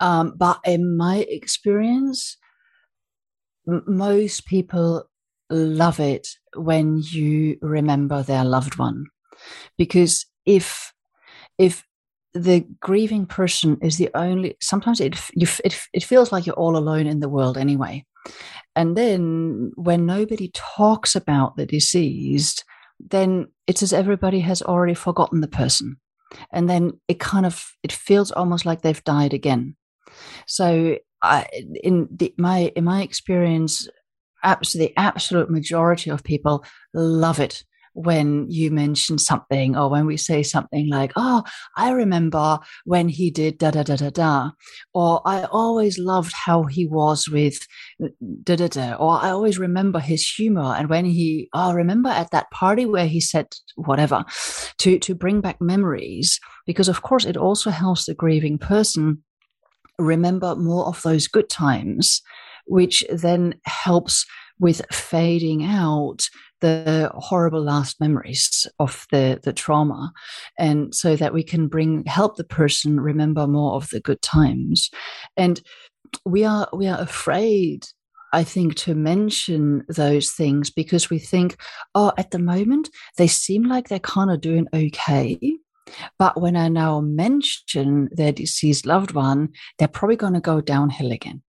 [0.01, 2.37] Um, but in my experience,
[3.67, 5.09] m- most people
[5.51, 9.07] love it when you remember their loved one.
[9.77, 10.93] Because if
[11.59, 11.85] if
[12.33, 16.77] the grieving person is the only sometimes it, you, it it feels like you're all
[16.77, 18.05] alone in the world anyway.
[18.77, 22.64] And then when nobody talks about the deceased
[23.01, 25.97] then it's as everybody has already forgotten the person.
[26.53, 29.77] And then it kind of it feels almost like they've died again.
[30.47, 31.47] So I,
[31.83, 33.88] in the, my in my experience
[34.45, 40.17] absolutely the absolute majority of people love it when you mention something or when we
[40.17, 41.45] say something like, Oh,
[41.77, 44.51] I remember when he did da da da da da,
[44.93, 47.67] or I always loved how he was with
[48.43, 50.75] da da da, or I always remember his humor.
[50.77, 54.25] And when he, oh, remember at that party where he said whatever
[54.79, 59.23] to, to bring back memories, because of course it also helps the grieving person
[59.99, 62.23] remember more of those good times,
[62.66, 64.27] which then helps
[64.59, 66.29] with fading out
[66.61, 70.12] the horrible last memories of the, the trauma
[70.59, 74.90] and so that we can bring help the person remember more of the good times
[75.37, 75.61] and
[76.24, 77.85] we are we are afraid
[78.35, 81.57] I think, to mention those things because we think,
[81.94, 85.38] oh, at the moment, they seem like they're kind of doing okay.
[86.18, 91.12] But when I now mention their deceased loved one, they're probably going to go downhill
[91.12, 91.44] again.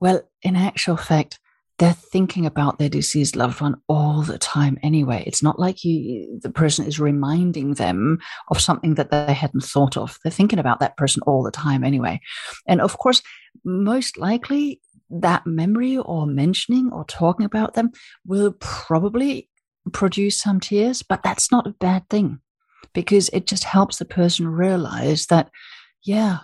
[0.00, 1.38] Well, in actual fact,
[1.78, 5.22] they're thinking about their deceased loved one all the time anyway.
[5.26, 8.18] It's not like you, the person is reminding them
[8.50, 10.18] of something that they hadn't thought of.
[10.22, 12.20] They're thinking about that person all the time anyway.
[12.66, 13.22] And of course,
[13.64, 14.80] most likely
[15.10, 17.90] that memory or mentioning or talking about them
[18.26, 19.48] will probably
[19.92, 22.40] produce some tears, but that's not a bad thing
[22.92, 25.50] because it just helps the person realize that,
[26.02, 26.38] yeah,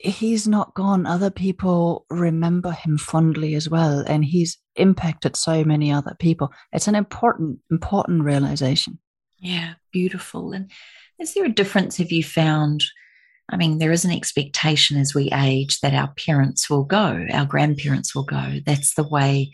[0.00, 1.06] he's not gone.
[1.06, 6.52] Other people remember him fondly as well, and he's impacted so many other people.
[6.72, 8.98] It's an important, important realization.
[9.38, 10.52] Yeah, beautiful.
[10.52, 10.70] And
[11.18, 12.82] is there a difference have you found?
[13.50, 17.44] I mean, there is an expectation as we age that our parents will go, our
[17.44, 18.60] grandparents will go.
[18.64, 19.50] That's the way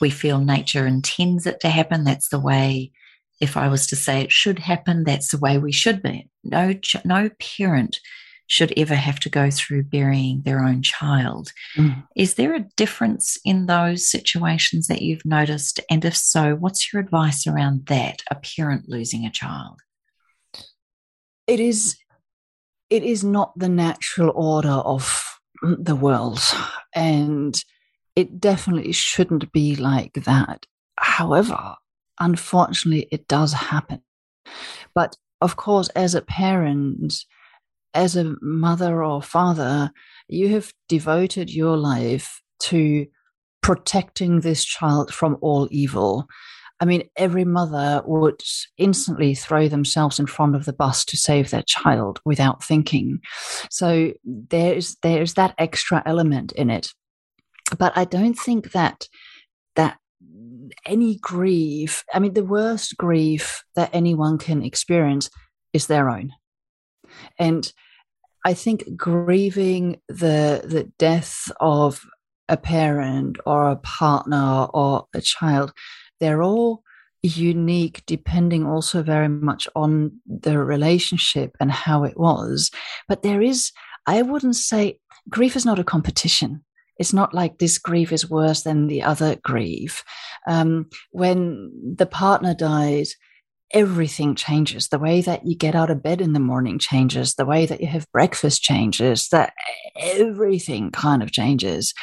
[0.00, 2.04] we feel nature intends it to happen.
[2.04, 2.92] That's the way,
[3.40, 6.28] if I was to say it should happen, that's the way we should be.
[6.42, 6.74] No,
[7.04, 8.00] no parent
[8.48, 11.52] should ever have to go through burying their own child.
[11.76, 12.02] Mm.
[12.16, 15.80] Is there a difference in those situations that you've noticed?
[15.88, 19.80] And if so, what's your advice around that, a parent losing a child?
[21.46, 21.96] It is
[22.90, 26.40] it is not the natural order of the world.
[26.94, 27.62] And
[28.16, 30.66] it definitely shouldn't be like that.
[30.96, 31.76] However,
[32.18, 34.02] unfortunately, it does happen.
[34.94, 37.14] But of course, as a parent,
[37.94, 39.90] as a mother or father,
[40.28, 43.06] you have devoted your life to
[43.62, 46.26] protecting this child from all evil.
[46.80, 48.40] I mean, every mother would
[48.76, 53.20] instantly throw themselves in front of the bus to save their child without thinking.
[53.70, 56.92] So there's there's that extra element in it
[57.76, 59.08] but I don't think that
[59.76, 59.98] that
[60.86, 65.30] any grief, I mean, the worst grief that anyone can experience
[65.72, 66.32] is their own.
[67.38, 67.70] And
[68.44, 72.04] I think grieving the the death of
[72.48, 75.72] a parent or a partner or a child,
[76.20, 76.82] they're all
[77.22, 82.70] unique depending also very much on the relationship and how it was.
[83.08, 83.72] But there is,
[84.06, 86.64] I wouldn't say grief is not a competition
[86.98, 90.04] it's not like this grief is worse than the other grief.
[90.46, 93.14] Um, when the partner dies,
[93.72, 94.88] everything changes.
[94.88, 97.34] The way that you get out of bed in the morning changes.
[97.34, 99.28] The way that you have breakfast changes.
[99.28, 99.52] That
[99.96, 101.94] everything kind of changes.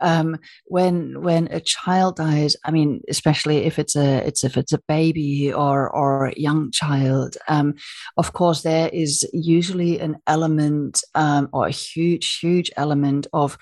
[0.00, 4.72] Um, when when a child dies, I mean, especially if it's a it's if it's
[4.72, 7.74] a baby or or a young child, um,
[8.16, 13.56] of course there is usually an element um, or a huge huge element of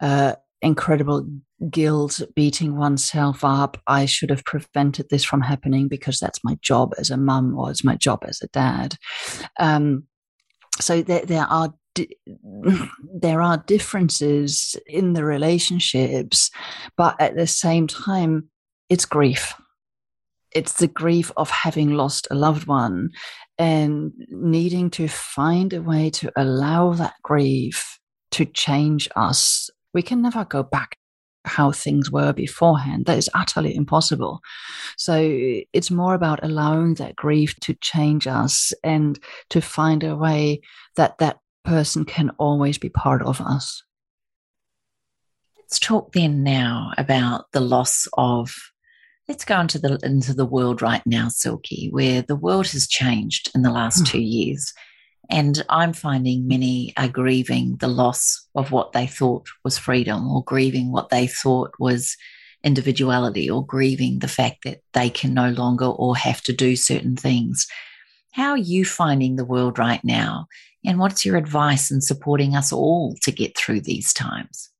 [0.00, 1.26] uh, incredible
[1.70, 3.80] guilt, beating oneself up.
[3.86, 7.70] I should have prevented this from happening because that's my job as a mum or
[7.70, 8.96] it's my job as a dad.
[9.58, 10.04] Um,
[10.80, 11.74] so there, there are
[13.14, 16.50] there are differences in the relationships,
[16.96, 18.48] but at the same time,
[18.88, 19.54] it's grief.
[20.52, 23.10] It's the grief of having lost a loved one
[23.58, 27.98] and needing to find a way to allow that grief
[28.30, 30.96] to change us we can never go back
[31.44, 33.06] how things were beforehand.
[33.06, 34.40] That is utterly impossible.
[34.96, 35.16] So
[35.72, 39.18] it's more about allowing that grief to change us and
[39.50, 40.60] to find a way
[40.96, 43.82] that that person can always be part of us.
[45.58, 48.54] Let's talk then now about the loss of
[49.28, 53.50] let's go into the into the world right now, Silky, where the world has changed
[53.54, 54.04] in the last hmm.
[54.04, 54.72] two years.
[55.30, 60.42] And I'm finding many are grieving the loss of what they thought was freedom or
[60.44, 62.16] grieving what they thought was
[62.64, 67.16] individuality or grieving the fact that they can no longer or have to do certain
[67.16, 67.66] things.
[68.32, 70.46] How are you finding the world right now?
[70.84, 74.70] And what's your advice in supporting us all to get through these times?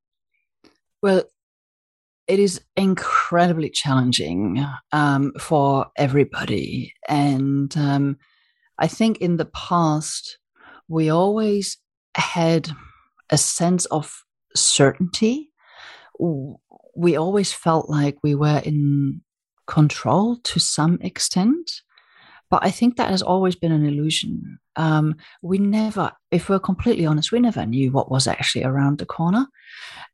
[1.03, 1.25] Well,
[2.27, 6.95] it is incredibly challenging um, for everybody.
[7.09, 8.19] And um,
[8.79, 10.38] I think in the past,
[10.89, 11.79] we always
[12.15, 12.71] had
[13.31, 14.25] a sense of
[14.55, 15.51] certainty.
[16.19, 19.21] We always felt like we were in
[19.67, 21.71] control to some extent.
[22.51, 24.59] But I think that has always been an illusion.
[24.77, 29.07] Um, we never, if we're completely honest, we never knew what was actually around the
[29.07, 29.47] corner.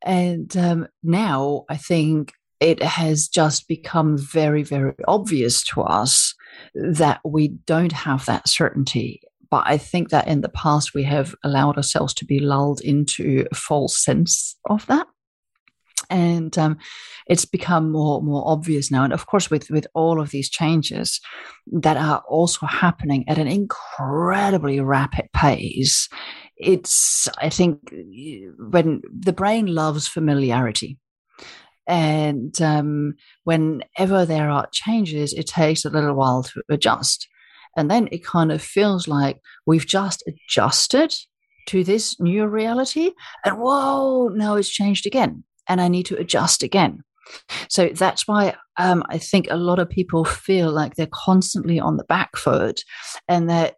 [0.05, 6.35] And um, now I think it has just become very, very obvious to us
[6.75, 9.21] that we don't have that certainty.
[9.55, 13.47] But I think that in the past we have allowed ourselves to be lulled into
[13.53, 15.07] a false sense of that.
[16.11, 16.79] And um,
[17.29, 21.21] it's become more more obvious now, and of course, with with all of these changes
[21.83, 26.09] that are also happening at an incredibly rapid pace,
[26.57, 27.79] it's I think
[28.59, 30.99] when the brain loves familiarity,
[31.87, 33.15] and um,
[33.45, 37.29] whenever there are changes, it takes a little while to adjust.
[37.77, 41.15] And then it kind of feels like we've just adjusted
[41.67, 43.13] to this new reality.
[43.45, 45.45] And whoa, now it's changed again.
[45.69, 47.03] And I need to adjust again.
[47.69, 51.97] So that's why um, I think a lot of people feel like they're constantly on
[51.97, 52.83] the back foot
[53.29, 53.77] and that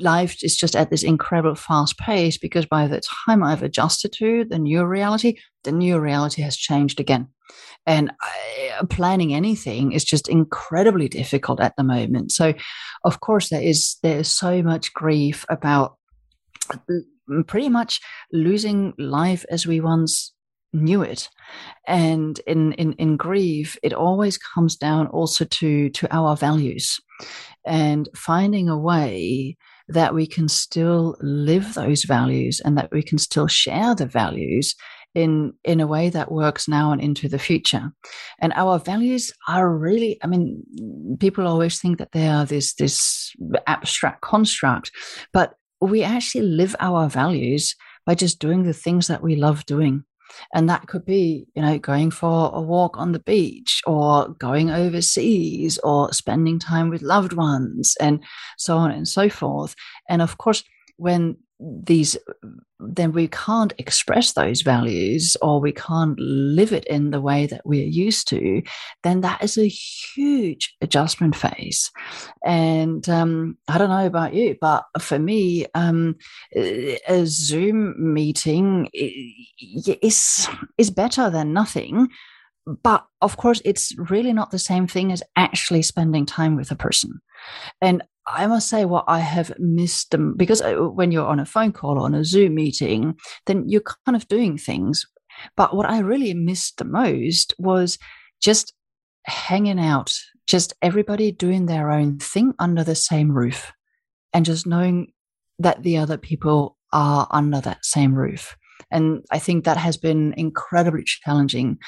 [0.00, 4.44] life is just at this incredible fast pace because by the time I've adjusted to
[4.44, 7.28] the new reality, the new reality has changed again.
[7.86, 12.32] And I, planning anything is just incredibly difficult at the moment.
[12.32, 12.54] So,
[13.04, 15.96] of course, there is there is so much grief about
[16.72, 18.00] mm, pretty much
[18.32, 20.32] losing life as we once
[20.72, 21.28] knew it
[21.88, 27.00] and in in in grief it always comes down also to to our values
[27.66, 29.56] and finding a way
[29.90, 34.74] that we can still live those values and that we can still share the values
[35.14, 37.92] in in a way that works now and into the future.
[38.38, 40.62] And our values are really i mean
[41.18, 43.32] people always think that they are this this
[43.66, 44.92] abstract construct
[45.32, 47.74] but we actually live our values
[48.06, 50.04] by just doing the things that we love doing
[50.54, 54.70] and that could be you know going for a walk on the beach or going
[54.70, 58.22] overseas or spending time with loved ones and
[58.58, 59.74] so on and so forth.
[60.08, 60.64] And of course
[60.96, 62.16] when these
[62.78, 67.60] then we can't express those values or we can't live it in the way that
[67.64, 68.62] we're used to
[69.02, 71.90] then that is a huge adjustment phase.
[72.44, 76.16] And um, i don't know about you but for me um,
[76.56, 80.48] a zoom meeting is
[80.78, 82.08] is better than nothing.
[82.82, 86.76] But of course it's really not the same thing as actually spending time with a
[86.76, 87.20] person.
[87.80, 88.02] And
[88.32, 91.72] I must say what I have missed them because uh, when you're on a phone
[91.72, 93.16] call or on a Zoom meeting,
[93.46, 95.04] then you're kind of doing things.
[95.56, 97.98] But what I really missed the most was
[98.40, 98.74] just
[99.24, 103.72] hanging out, just everybody doing their own thing under the same roof
[104.32, 105.12] and just knowing
[105.58, 108.56] that the other people are under that same roof
[108.90, 111.78] and I think that has been incredibly challenging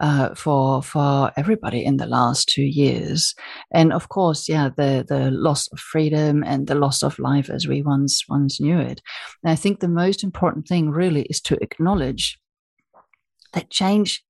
[0.00, 3.34] uh, for for everybody in the last two years.
[3.70, 7.66] And of course, yeah, the the loss of freedom and the loss of life as
[7.66, 9.00] we once once knew it.
[9.42, 12.38] And I think the most important thing really is to acknowledge
[13.52, 14.24] that change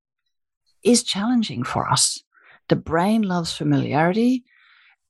[0.85, 2.23] is challenging for us.
[2.69, 4.45] The brain loves familiarity,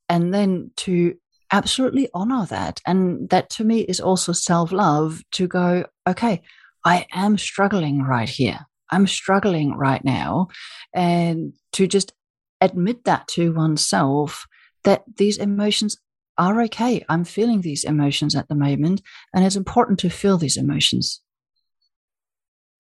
[0.09, 1.15] and then to
[1.53, 2.81] absolutely honor that.
[2.87, 6.43] And that to me is also self love to go, okay,
[6.85, 8.67] I am struggling right here.
[8.91, 10.49] I'm struggling right now.
[10.95, 12.13] And to just
[12.61, 14.47] admit that to oneself
[14.85, 15.97] that these emotions
[16.39, 17.05] are okay.
[17.09, 19.03] I'm feeling these emotions at the moment,
[19.35, 21.21] and it's important to feel these emotions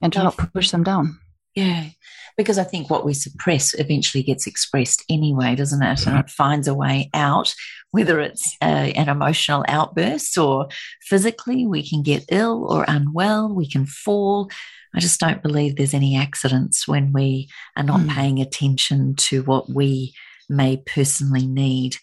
[0.00, 1.18] and to not push them down.
[1.55, 1.88] Yeah,
[2.36, 6.07] because I think what we suppress eventually gets expressed anyway, doesn't it?
[6.07, 7.55] And it finds a way out,
[7.90, 10.68] whether it's uh, an emotional outburst or
[11.03, 14.48] physically, we can get ill or unwell, we can fall.
[14.94, 18.11] I just don't believe there's any accidents when we are not mm.
[18.11, 20.14] paying attention to what we
[20.48, 21.96] may personally need.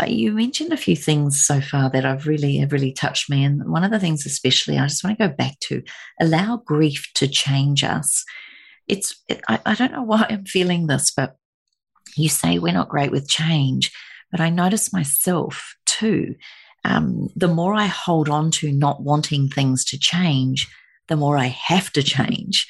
[0.00, 3.44] Uh, you mentioned a few things so far that I've really have really touched me,
[3.44, 5.82] and one of the things, especially, I just want to go back to
[6.20, 8.24] allow grief to change us
[8.88, 11.36] it's it, I, I don't know why I'm feeling this, but
[12.16, 13.92] you say we're not great with change,
[14.30, 16.34] but I notice myself too.
[16.84, 20.68] Um, the more I hold on to not wanting things to change,
[21.08, 22.66] the more I have to change.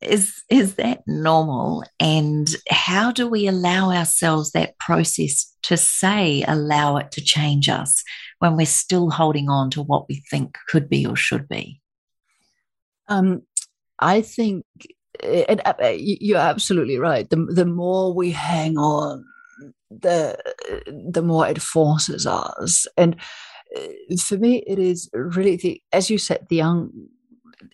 [0.00, 1.82] Is is that normal?
[1.98, 8.04] And how do we allow ourselves that process to say allow it to change us
[8.38, 11.80] when we're still holding on to what we think could be or should be?
[13.08, 13.42] Um,
[13.98, 14.64] I think
[15.22, 17.28] and uh, uh, you're absolutely right.
[17.28, 19.24] The the more we hang on,
[19.90, 20.36] the
[20.86, 22.86] the more it forces us.
[22.96, 23.16] And
[23.76, 26.90] uh, for me, it is really the as you said, the young.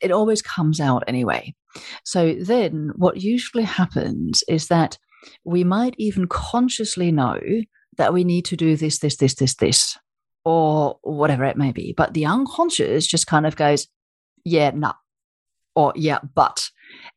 [0.00, 1.54] It always comes out anyway.
[2.04, 4.98] So then, what usually happens is that
[5.44, 7.38] we might even consciously know
[7.96, 9.98] that we need to do this, this, this, this, this,
[10.44, 11.94] or whatever it may be.
[11.96, 13.88] But the unconscious just kind of goes,
[14.44, 14.94] yeah, nah,
[15.74, 16.70] or yeah, but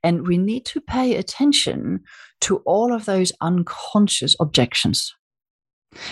[0.04, 2.02] and we need to pay attention
[2.42, 5.14] to all of those unconscious objections.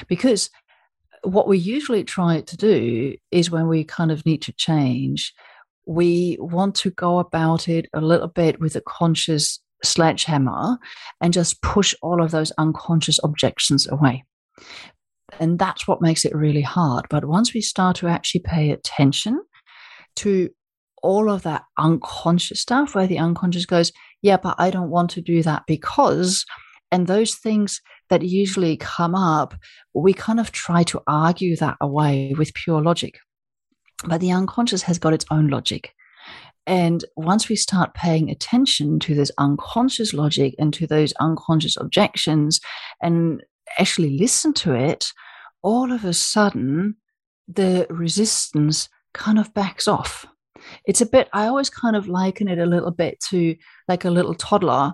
[0.08, 0.50] Because
[1.24, 5.34] what we usually try to do is when we kind of need to change,
[5.86, 10.78] we want to go about it a little bit with a conscious sledgehammer
[11.22, 14.24] and just push all of those unconscious objections away.
[15.40, 17.06] And that's what makes it really hard.
[17.10, 19.42] But once we start to actually pay attention
[20.18, 20.50] to
[21.06, 23.92] all of that unconscious stuff where the unconscious goes,
[24.22, 26.46] yeah, but I don't want to do that because,
[26.92, 27.80] and those things
[28.10, 29.54] that usually come up,
[29.94, 33.20] we kind of try to argue that away with pure logic.
[34.04, 35.94] But the unconscious has got its own logic.
[36.68, 42.60] And once we start paying attention to this unconscious logic and to those unconscious objections
[43.02, 43.44] and
[43.78, 45.12] actually listen to it,
[45.62, 46.96] all of a sudden
[47.48, 50.26] the resistance kind of backs off.
[50.86, 53.56] It's a bit, I always kind of liken it a little bit to
[53.88, 54.94] like a little toddler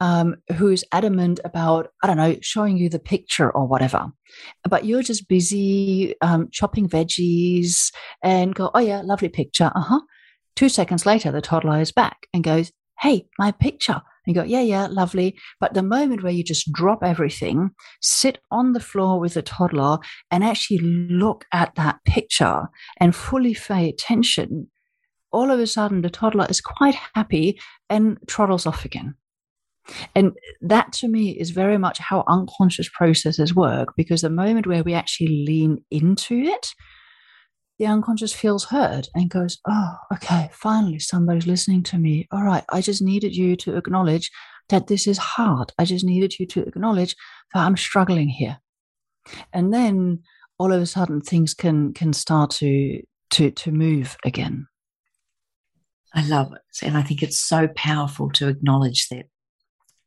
[0.00, 4.06] um, who's adamant about, I don't know, showing you the picture or whatever.
[4.68, 7.92] But you're just busy um, chopping veggies
[8.22, 9.70] and go, oh, yeah, lovely picture.
[9.74, 10.00] Uh huh.
[10.54, 14.00] Two seconds later, the toddler is back and goes, Hey, my picture.
[14.26, 15.36] And you go, Yeah, yeah, lovely.
[15.60, 17.70] But the moment where you just drop everything,
[18.00, 19.98] sit on the floor with the toddler
[20.30, 22.68] and actually look at that picture
[22.98, 24.70] and fully pay attention,
[25.32, 29.14] all of a sudden the toddler is quite happy and trottles off again.
[30.14, 34.84] And that to me is very much how unconscious processes work because the moment where
[34.84, 36.68] we actually lean into it,
[37.78, 42.28] the unconscious feels heard and goes, Oh, okay, finally somebody's listening to me.
[42.30, 44.30] All right, I just needed you to acknowledge
[44.68, 45.72] that this is hard.
[45.78, 47.16] I just needed you to acknowledge
[47.52, 48.58] that I'm struggling here.
[49.52, 50.22] And then
[50.58, 54.68] all of a sudden things can can start to to to move again.
[56.14, 56.86] I love it.
[56.86, 59.26] And I think it's so powerful to acknowledge that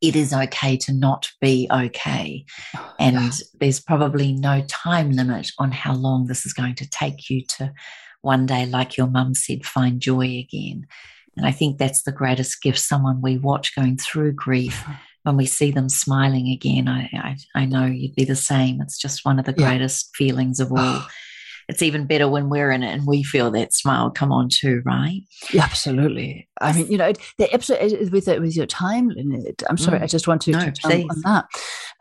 [0.02, 2.46] it is okay to not be okay.
[2.98, 7.46] And there's probably no time limit on how long this is going to take you
[7.58, 7.74] to
[8.22, 10.88] one day, like your mum said, find joy again.
[11.36, 14.84] And I think that's the greatest gift someone we watch going through grief.
[15.24, 18.80] When we see them smiling again, I, I, I know you'd be the same.
[18.80, 19.70] It's just one of the yeah.
[19.70, 21.02] greatest feelings of all.
[21.68, 24.82] it's even better when we're in it and we feel that smile come on too,
[24.86, 25.22] right?
[25.52, 26.48] Yeah, absolutely.
[26.62, 29.64] I mean, you know, the episode with it with your time limit.
[29.70, 30.04] I'm sorry, mm.
[30.04, 31.46] I just want to, no, to on that.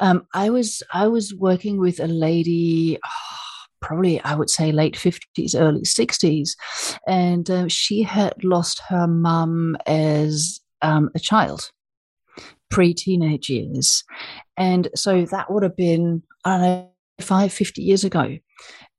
[0.00, 2.98] Um, I was I was working with a lady.
[3.04, 3.10] Oh,
[3.80, 6.56] probably I would say late 50s, early 60s.
[7.06, 11.70] And uh, she had lost her mum as um, a child,
[12.70, 14.02] pre teenage years.
[14.56, 16.90] And so that would have been, I don't know,
[17.20, 18.38] five, 50 years ago.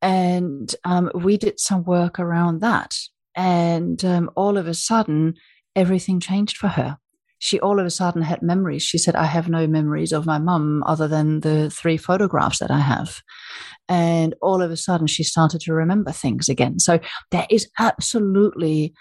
[0.05, 2.95] And um, we did some work around that.
[3.35, 5.33] And um, all of a sudden,
[5.75, 6.99] everything changed for her.
[7.39, 8.83] She all of a sudden had memories.
[8.83, 12.69] She said, I have no memories of my mum other than the three photographs that
[12.69, 13.23] I have.
[13.89, 16.77] And all of a sudden, she started to remember things again.
[16.77, 16.99] So
[17.31, 18.93] there is absolutely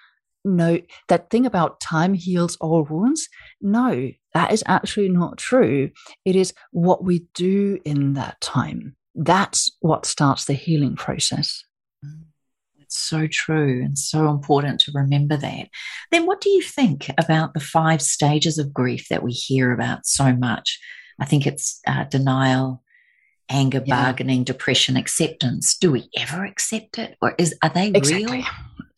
[0.43, 3.29] no, that thing about time heals all wounds.
[3.61, 5.91] No, that is actually not true.
[6.25, 11.65] It is what we do in that time that's what starts the healing process.
[12.81, 15.69] It's so true and so important to remember that.
[16.11, 20.07] Then, what do you think about the five stages of grief that we hear about
[20.07, 20.79] so much?
[21.19, 22.83] I think it's uh, denial,
[23.49, 24.03] anger, yeah.
[24.03, 25.77] bargaining, depression, acceptance.
[25.77, 28.39] Do we ever accept it, or is are they exactly.
[28.39, 28.47] real?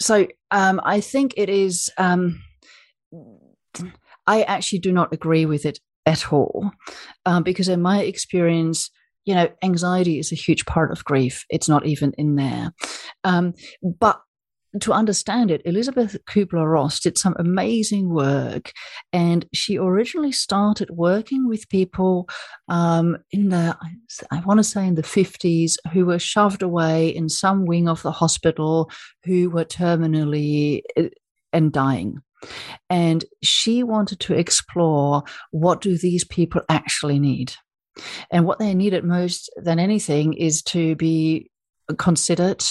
[0.00, 1.90] So, um, I think it is.
[1.98, 2.42] Um,
[4.26, 6.72] I actually do not agree with it at all,
[7.24, 8.90] um, because in my experience,
[9.26, 11.44] you know, anxiety is a huge part of grief.
[11.50, 12.72] It's not even in there.
[13.24, 14.20] Um, but
[14.80, 18.72] to understand it, Elizabeth Kubler Ross did some amazing work.
[19.12, 22.28] And she originally started working with people
[22.68, 23.76] um, in the,
[24.30, 28.02] I want to say in the 50s, who were shoved away in some wing of
[28.02, 28.90] the hospital,
[29.24, 31.04] who were terminally uh,
[31.52, 32.20] and dying.
[32.90, 37.54] And she wanted to explore what do these people actually need?
[38.30, 41.50] And what they needed most than anything is to be
[41.98, 42.64] considered,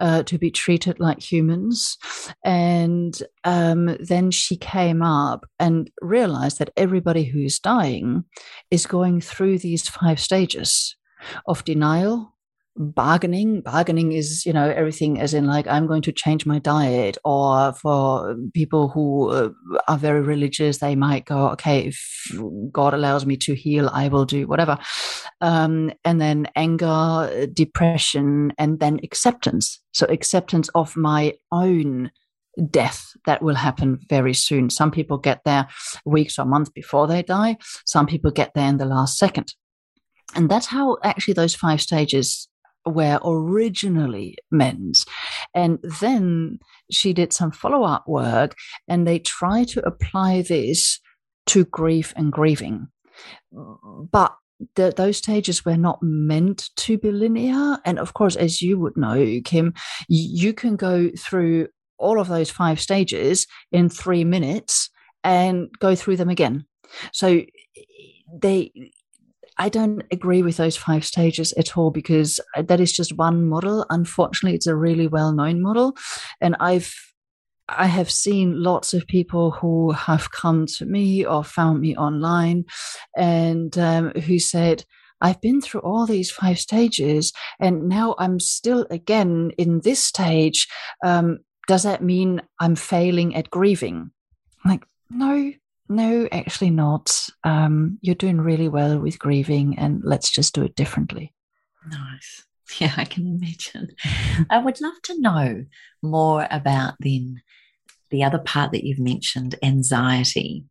[0.00, 1.96] uh, to be treated like humans.
[2.44, 8.24] And um, then she came up and realized that everybody who is dying
[8.70, 10.96] is going through these five stages
[11.46, 12.35] of denial,
[12.78, 17.16] bargaining bargaining is you know everything as in like i'm going to change my diet
[17.24, 19.48] or for people who uh,
[19.88, 22.30] are very religious they might go okay if
[22.72, 24.78] god allows me to heal i will do whatever.
[25.40, 29.80] Um, and then anger depression and then acceptance.
[29.92, 32.10] So acceptance of my own
[32.70, 34.70] death that will happen very soon.
[34.70, 35.68] Some people get there
[36.04, 37.58] weeks or months before they die.
[37.84, 39.54] Some people get there in the last second.
[40.34, 42.48] And that's how actually those five stages
[42.86, 45.04] were originally men's.
[45.54, 46.58] And then
[46.90, 48.54] she did some follow up work
[48.88, 51.00] and they try to apply this
[51.46, 52.88] to grief and grieving.
[53.52, 54.34] But
[54.74, 57.78] the, those stages were not meant to be linear.
[57.84, 59.74] And of course, as you would know, Kim,
[60.08, 61.68] you can go through
[61.98, 64.90] all of those five stages in three minutes
[65.24, 66.64] and go through them again.
[67.12, 67.42] So
[68.32, 68.70] they
[69.58, 73.86] I don't agree with those five stages at all because that is just one model.
[73.90, 75.96] Unfortunately, it's a really well known model.
[76.40, 76.94] And I've
[77.68, 82.64] I have seen lots of people who have come to me or found me online
[83.16, 84.84] and um, who said,
[85.20, 90.68] I've been through all these five stages and now I'm still again in this stage.
[91.04, 94.10] Um, does that mean I'm failing at grieving?
[94.64, 95.52] I'm like, no,
[95.88, 97.28] no, actually not.
[97.44, 101.34] Um, you're doing really well with grieving and let's just do it differently.
[101.88, 102.42] Nice.
[102.80, 103.90] Yeah, I can imagine.
[104.50, 105.66] I would love to know
[106.02, 107.40] more about then
[108.10, 110.64] the other part that you've mentioned anxiety.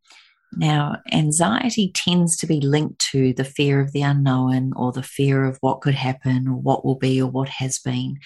[0.52, 5.46] Now, anxiety tends to be linked to the fear of the unknown or the fear
[5.46, 8.18] of what could happen or what will be or what has been.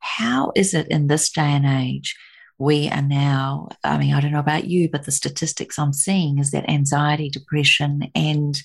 [0.00, 2.14] How is it in this day and age?
[2.58, 6.38] We are now, I mean, I don't know about you, but the statistics I'm seeing
[6.38, 8.60] is that anxiety, depression, and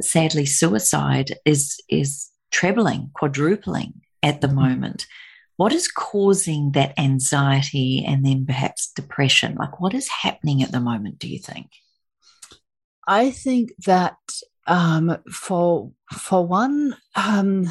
[0.00, 4.56] sadly suicide is is trebling, quadrupling at the mm-hmm.
[4.56, 5.06] moment.
[5.56, 9.56] What is causing that anxiety and then perhaps depression?
[9.56, 11.66] Like, what is happening at the moment, do you think?
[13.06, 14.16] I think that
[14.66, 17.68] um, for for one, um,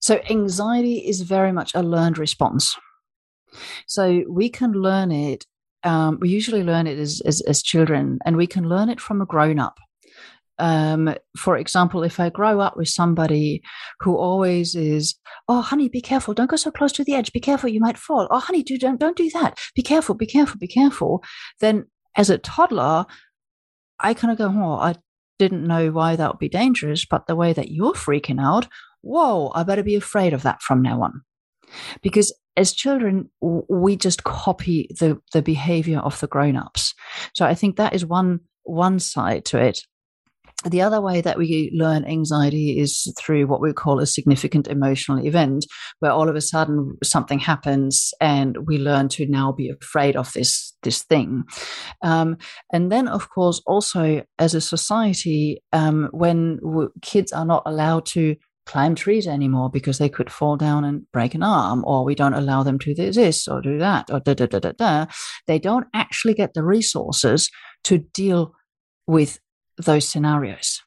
[0.00, 2.76] so anxiety is very much a learned response.
[3.86, 5.46] So we can learn it.
[5.84, 9.20] Um, we usually learn it as, as, as children, and we can learn it from
[9.20, 9.78] a grown up.
[10.58, 13.62] Um, for example, if I grow up with somebody
[14.00, 15.14] who always is,
[15.48, 16.34] "Oh, honey, be careful!
[16.34, 17.32] Don't go so close to the edge.
[17.32, 19.58] Be careful, you might fall." "Oh, honey, do don't don't do that.
[19.76, 20.14] Be careful!
[20.16, 20.58] Be careful!
[20.58, 21.22] Be careful!"
[21.60, 21.86] Then,
[22.16, 23.06] as a toddler,
[24.00, 24.96] I kind of go, "Oh, I
[25.38, 28.66] didn't know why that would be dangerous, but the way that you're freaking out,
[29.02, 31.22] whoa, I better be afraid of that from now on."
[32.02, 36.94] Because as children, we just copy the the behavior of the grown ups.
[37.34, 39.80] So I think that is one one side to it
[40.64, 45.24] the other way that we learn anxiety is through what we call a significant emotional
[45.24, 45.64] event,
[46.00, 50.32] where all of a sudden something happens and we learn to now be afraid of
[50.32, 51.44] this this thing.
[52.02, 52.38] Um,
[52.72, 56.58] and then, of course, also as a society, um, when
[57.02, 58.34] kids are not allowed to
[58.68, 62.34] climb trees anymore because they could fall down and break an arm, or we don't
[62.34, 65.06] allow them to do this or do that, or da da da da da.
[65.46, 67.50] They don't actually get the resources
[67.84, 68.54] to deal
[69.06, 69.40] with
[69.78, 70.82] those scenarios.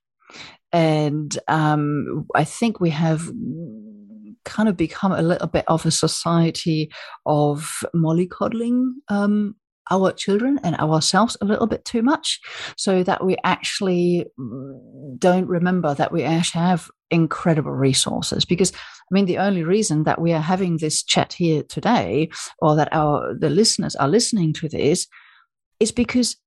[0.72, 3.30] And um, I think we have
[4.46, 6.92] kind of become a little bit of a society
[7.26, 9.56] of mollycoddling um,
[9.90, 12.40] our children and ourselves a little bit too much
[12.78, 19.12] so that we actually mm, don't remember that we actually have incredible resources because i
[19.12, 22.30] mean the only reason that we are having this chat here today
[22.60, 25.08] or that our the listeners are listening to this
[25.80, 26.38] is because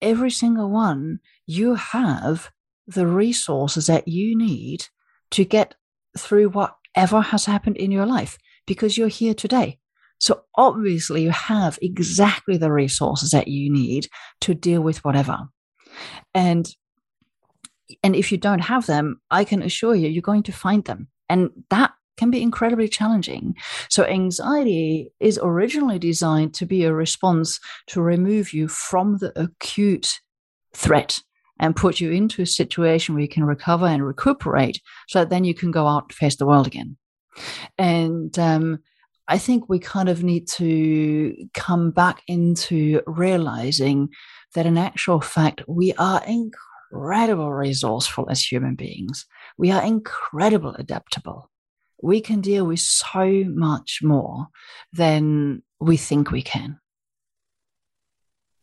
[0.00, 2.50] every single one you have
[2.86, 4.86] the resources that you need
[5.30, 5.74] to get
[6.16, 9.79] through whatever has happened in your life because you're here today.
[10.20, 14.08] So obviously you have exactly the resources that you need
[14.42, 15.48] to deal with whatever.
[16.34, 16.68] And
[18.04, 21.08] and if you don't have them, I can assure you you're going to find them.
[21.28, 23.56] And that can be incredibly challenging.
[23.88, 27.58] So anxiety is originally designed to be a response
[27.88, 30.20] to remove you from the acute
[30.74, 31.22] threat
[31.58, 35.44] and put you into a situation where you can recover and recuperate so that then
[35.44, 36.96] you can go out and face the world again.
[37.78, 38.80] And um,
[39.30, 44.08] I think we kind of need to come back into realizing
[44.56, 49.26] that in actual fact, we are incredible resourceful as human beings.
[49.56, 51.48] We are incredible adaptable.
[52.02, 54.48] We can deal with so much more
[54.92, 56.80] than we think we can.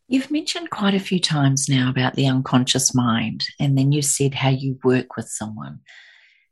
[0.06, 4.34] You've mentioned quite a few times now about the unconscious mind, and then you said
[4.34, 5.80] how you work with someone.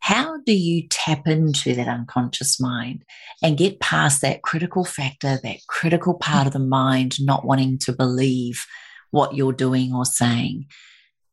[0.00, 3.04] How do you tap into that unconscious mind
[3.42, 7.92] and get past that critical factor, that critical part of the mind not wanting to
[7.92, 8.64] believe
[9.10, 10.66] what you're doing or saying?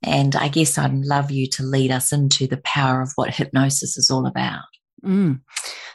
[0.01, 3.97] And I guess I'd love you to lead us into the power of what hypnosis
[3.97, 4.64] is all about.
[5.03, 5.41] Mm.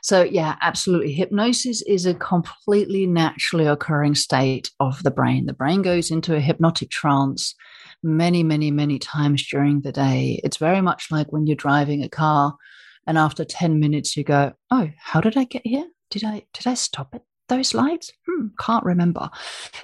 [0.02, 1.12] So, yeah, absolutely.
[1.12, 5.46] Hypnosis is a completely naturally occurring state of the brain.
[5.46, 7.54] The brain goes into a hypnotic trance
[8.02, 10.40] many, many, many times during the day.
[10.44, 12.56] It's very much like when you're driving a car
[13.06, 15.86] and after 10 minutes you go, Oh, how did I get here?
[16.10, 17.22] Did I did I stop it?
[17.48, 18.12] those lights?
[18.26, 19.28] Hmm, can't remember.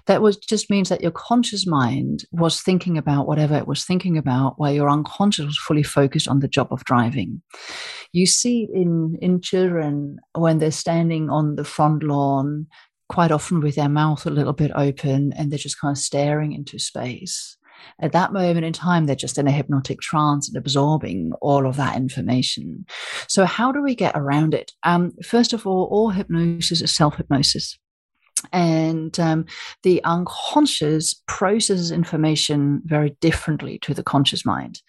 [0.07, 4.17] That was just means that your conscious mind was thinking about whatever it was thinking
[4.17, 7.43] about, while your unconscious was fully focused on the job of driving.
[8.13, 12.67] You see in in children when they're standing on the front lawn,
[13.09, 16.53] quite often with their mouth a little bit open, and they're just kind of staring
[16.53, 17.57] into space.
[18.01, 21.77] At that moment in time, they're just in a hypnotic trance and absorbing all of
[21.77, 22.85] that information.
[23.29, 24.73] So, how do we get around it?
[24.83, 27.79] Um, first of all, all hypnosis is self hypnosis.
[28.53, 29.47] And um,
[29.83, 34.83] the unconscious processes information very differently to the conscious mind.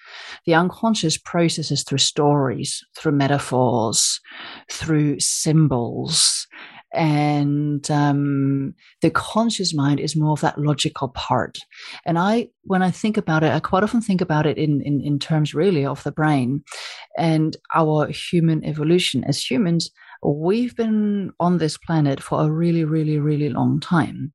[0.46, 4.20] The unconscious processes through stories, through metaphors,
[4.70, 6.48] through symbols.
[6.96, 11.60] And um, the conscious mind is more of that logical part.
[12.06, 15.02] And I, when I think about it, I quite often think about it in, in,
[15.02, 16.64] in terms really of the brain
[17.18, 19.24] and our human evolution.
[19.26, 19.92] As humans,
[20.24, 24.34] we've been on this planet for a really, really, really long time.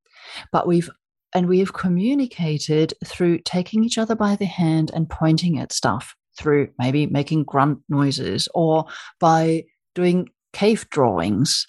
[0.52, 0.90] But we've
[1.32, 6.16] and we have communicated through taking each other by the hand and pointing at stuff
[6.36, 8.86] through maybe making grunt noises or
[9.20, 11.66] by doing cave drawings.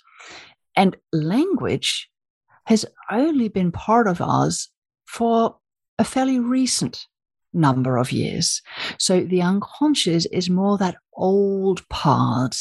[0.76, 2.10] And language
[2.66, 4.70] has only been part of us
[5.06, 5.58] for
[6.00, 7.06] a fairly recent
[7.54, 8.62] number of years.
[8.98, 12.56] So the unconscious is more that old part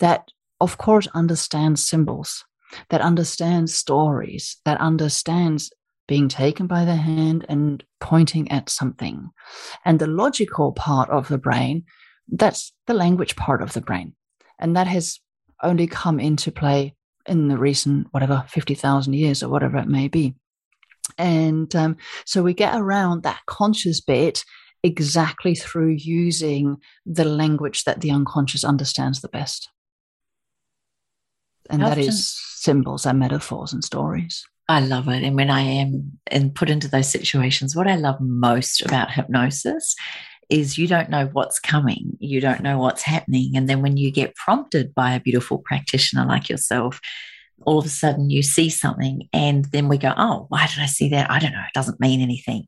[0.00, 0.28] that
[0.64, 2.44] of course, understands symbols,
[2.88, 5.70] that understands stories, that understands
[6.06, 9.30] being taken by the hand and pointing at something.
[9.84, 11.84] And the logical part of the brain,
[12.28, 14.14] that's the language part of the brain.
[14.58, 15.20] And that has
[15.62, 16.94] only come into play
[17.26, 20.34] in the recent, whatever, 50,000 years or whatever it may be.
[21.18, 24.44] And um, so we get around that conscious bit
[24.82, 29.68] exactly through using the language that the unconscious understands the best
[31.70, 34.44] and that is symbols and metaphors and stories.
[34.68, 35.22] I love it.
[35.22, 39.94] And when I am and put into those situations, what I love most about hypnosis
[40.50, 43.56] is you don't know what's coming, you don't know what's happening.
[43.56, 47.00] And then when you get prompted by a beautiful practitioner like yourself,
[47.66, 50.86] all of a sudden you see something, and then we go, Oh, why did I
[50.86, 51.30] see that?
[51.30, 51.60] I don't know.
[51.60, 52.66] It doesn't mean anything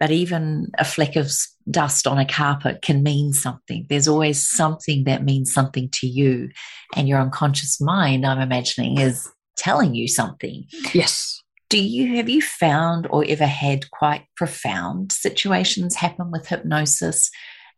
[0.00, 1.30] but even a fleck of
[1.70, 3.86] dust on a carpet can mean something.
[3.90, 6.48] There's always something that means something to you.
[6.96, 10.64] And your unconscious mind, I'm imagining, is telling you something.
[10.94, 11.42] Yes.
[11.70, 17.30] Do you have you found or ever had quite profound situations happen with hypnosis?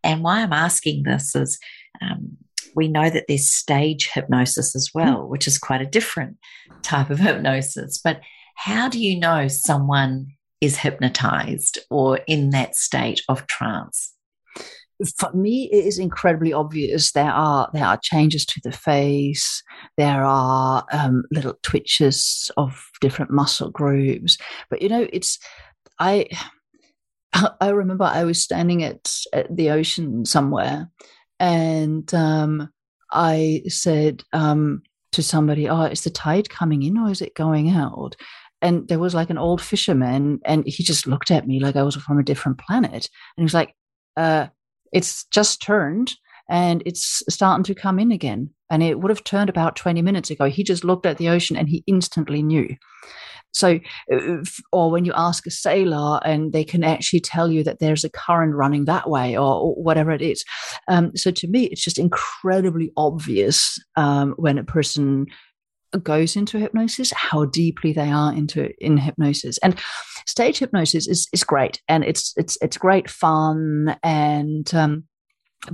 [0.03, 1.59] And why I'm asking this is
[2.01, 2.38] um,
[2.74, 6.38] we know that there's stage hypnosis as well, which is quite a different
[6.80, 8.01] type of hypnosis.
[8.03, 8.22] But
[8.57, 10.28] how do you know someone
[10.62, 14.14] is hypnotized or in that state of trance?
[15.18, 17.12] For me, it is incredibly obvious.
[17.12, 19.62] There are there are changes to the face.
[19.96, 24.38] There are um, little twitches of different muscle groups.
[24.70, 25.38] But you know, it's
[25.98, 26.26] I
[27.61, 30.88] I remember I was standing at, at the ocean somewhere,
[31.40, 32.70] and um,
[33.11, 34.82] I said um,
[35.12, 38.16] to somebody, "Oh, is the tide coming in or is it going out?"
[38.62, 41.82] and there was like an old fisherman and he just looked at me like I
[41.82, 43.09] was from a different planet.
[43.36, 43.74] And he was like,
[44.16, 44.46] uh,
[44.93, 46.14] it's just turned
[46.49, 48.51] and it's starting to come in again.
[48.70, 50.47] And it would have turned about 20 minutes ago.
[50.47, 52.68] He just looked at the ocean and he instantly knew.
[53.53, 53.80] So,
[54.12, 54.38] uh,
[54.72, 58.11] or when you ask a sailor and they can actually tell you that there's a
[58.11, 60.43] current running that way or, or whatever it is.
[60.88, 65.26] Um, so to me, it's just incredibly obvious um, when a person
[66.03, 69.59] goes into hypnosis, how deeply they are into in hypnosis.
[69.59, 69.78] And
[70.26, 75.05] stage hypnosis is is great, and it's it's it's great fun, and um,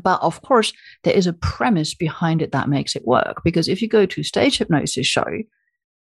[0.03, 0.73] but of course
[1.05, 3.43] there is a premise behind it that makes it work.
[3.45, 5.27] Because if you go to stage hypnosis show,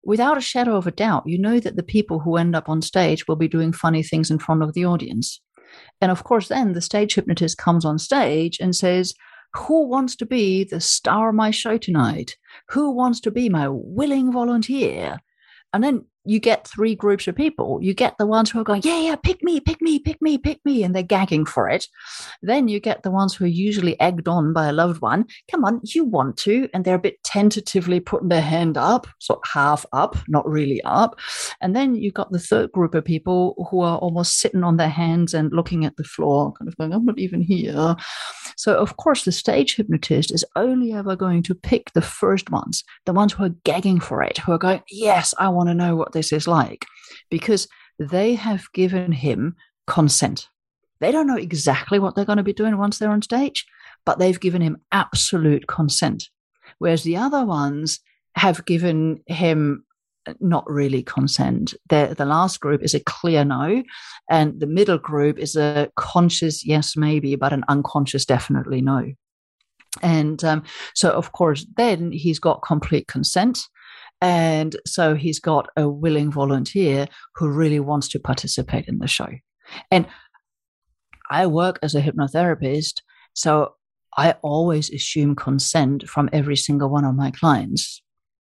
[0.04, 2.82] without a shadow of a doubt, you know that the people who end up on
[2.82, 5.40] stage will be doing funny things in front of the audience.
[6.00, 9.14] And of course, then the stage hypnotist comes on stage and says,
[9.54, 12.36] Who wants to be the star of my show tonight?
[12.70, 15.18] Who wants to be my willing volunteer?
[15.72, 17.78] And then you get three groups of people.
[17.80, 20.36] You get the ones who are going, yeah, yeah, pick me, pick me, pick me,
[20.36, 21.86] pick me, and they're gagging for it.
[22.42, 25.24] Then you get the ones who are usually egged on by a loved one.
[25.50, 29.40] Come on, you want to, and they're a bit tentatively putting their hand up, so
[29.44, 31.18] half up, not really up.
[31.60, 34.88] And then you've got the third group of people who are almost sitting on their
[34.88, 37.96] hands and looking at the floor, kind of going, I'm not even here.
[38.56, 42.84] So of course, the stage hypnotist is only ever going to pick the first ones,
[43.06, 45.96] the ones who are gagging for it, who are going, yes, I want to know
[45.96, 46.84] what this is like
[47.30, 49.54] because they have given him
[49.86, 50.48] consent.
[51.00, 53.64] They don't know exactly what they're going to be doing once they're on stage,
[54.04, 56.28] but they've given him absolute consent.
[56.78, 58.00] Whereas the other ones
[58.34, 59.84] have given him
[60.40, 61.74] not really consent.
[61.88, 63.82] The, the last group is a clear no,
[64.28, 69.12] and the middle group is a conscious yes, maybe, but an unconscious definitely no.
[70.02, 70.64] And um,
[70.94, 73.60] so, of course, then he's got complete consent.
[74.20, 77.06] And so he's got a willing volunteer
[77.36, 79.28] who really wants to participate in the show.
[79.90, 80.06] And
[81.30, 83.02] I work as a hypnotherapist,
[83.34, 83.74] so
[84.16, 88.02] I always assume consent from every single one of my clients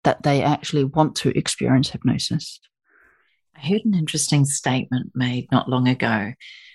[0.05, 2.59] that they actually want to experience hypnosis.
[3.55, 6.33] I heard an interesting statement made not long ago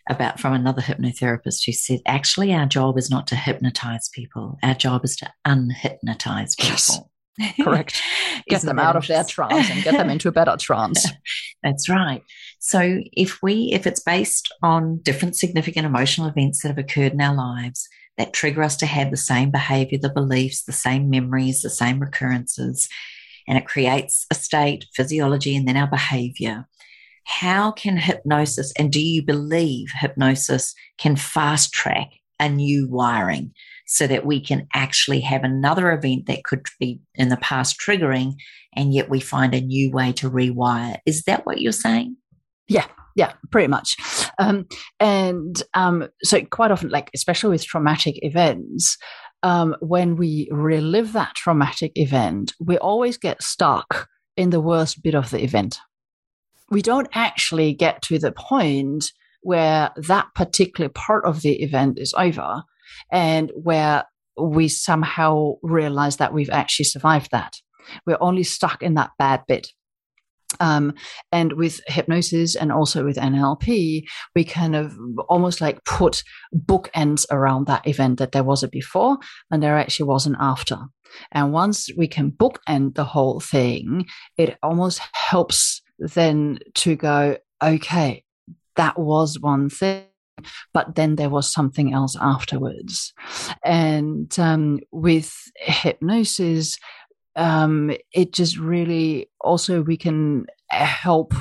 [0.09, 4.57] about from another hypnotherapist who said, actually, our job is not to hypnotize people.
[4.63, 6.69] Our job is to unhypnotize people.
[6.69, 7.01] Yes.
[7.61, 8.01] Correct.
[8.47, 11.05] get them out of their trance and get them into a better trance.
[11.63, 12.23] That's right.
[12.59, 17.21] So if we if it's based on different significant emotional events that have occurred in
[17.21, 21.61] our lives that trigger us to have the same behavior, the beliefs, the same memories,
[21.61, 22.89] the same recurrences,
[23.47, 26.67] and it creates a state, physiology, and then our behavior.
[27.25, 32.09] How can hypnosis, and do you believe hypnosis can fast track
[32.39, 33.51] a new wiring
[33.87, 38.33] so that we can actually have another event that could be in the past triggering,
[38.75, 40.97] and yet we find a new way to rewire?
[41.05, 42.17] Is that what you're saying?
[42.67, 42.85] Yeah,
[43.15, 43.95] yeah, pretty much.
[44.37, 44.67] Um,
[44.99, 48.97] and um, so, quite often, like especially with traumatic events,
[49.41, 55.15] um, when we relive that traumatic event, we always get stuck in the worst bit
[55.15, 55.79] of the event.
[56.69, 59.11] We don't actually get to the point
[59.41, 62.63] where that particular part of the event is over
[63.11, 64.05] and where
[64.37, 67.55] we somehow realize that we've actually survived that.
[68.05, 69.67] We're only stuck in that bad bit.
[70.59, 70.93] Um,
[71.31, 74.03] and with hypnosis and also with NLP,
[74.35, 76.23] we kind of almost like put
[76.55, 79.17] bookends around that event that there was a before
[79.51, 80.77] and there actually was an after.
[81.31, 84.05] And once we can bookend the whole thing,
[84.37, 88.23] it almost helps then to go, okay,
[88.75, 90.05] that was one thing
[90.73, 93.13] but then there was something else afterwards.
[93.63, 96.77] And um, with hypnosis,
[97.35, 101.33] um, it just really also we can help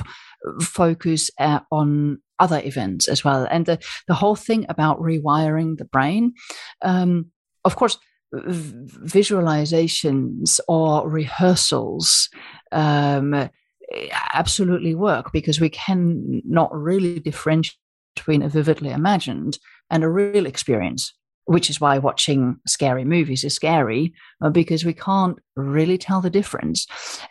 [0.61, 3.47] focus uh, on other events as well.
[3.49, 6.33] And the, the whole thing about rewiring the brain,
[6.83, 7.31] um,
[7.65, 7.97] of course,
[8.33, 12.29] visualizations or rehearsals
[12.71, 13.49] um,
[14.33, 17.75] absolutely work because we can not really differentiate
[18.17, 19.57] between a vividly imagined
[19.89, 21.13] and a real experience
[21.45, 26.29] which is why watching scary movies is scary uh, because we can't really tell the
[26.29, 26.85] difference.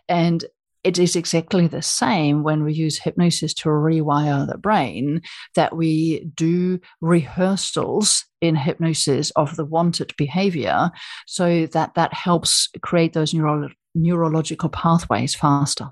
[0.08, 0.42] And
[0.82, 5.20] it is exactly the same when we use hypnosis to rewire the brain
[5.54, 10.90] that we do rehearsals in hypnosis of the wanted behavior
[11.26, 15.90] so that that helps create those neuro- neurological pathways faster.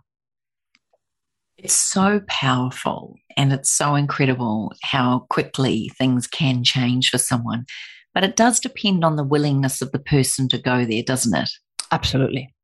[1.64, 7.64] It's so powerful and it's so incredible how quickly things can change for someone.
[8.12, 11.48] But it does depend on the willingness of the person to go there, doesn't it?
[11.90, 12.54] Absolutely.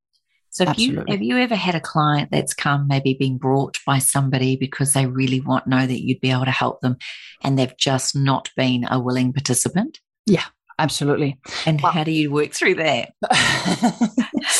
[0.50, 4.00] So have you have you ever had a client that's come maybe being brought by
[4.00, 6.96] somebody because they really want know that you'd be able to help them
[7.42, 9.98] and they've just not been a willing participant?
[10.26, 10.44] Yeah,
[10.78, 11.38] absolutely.
[11.64, 13.12] And well, how do you work through that?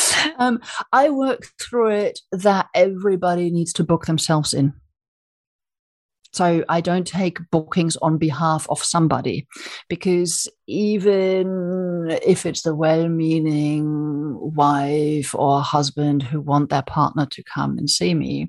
[0.41, 0.61] um,
[0.93, 4.73] I work through it that everybody needs to book themselves in.
[6.33, 9.49] So I don't take bookings on behalf of somebody
[9.89, 17.43] because even if it's the well meaning wife or husband who want their partner to
[17.43, 18.49] come and see me,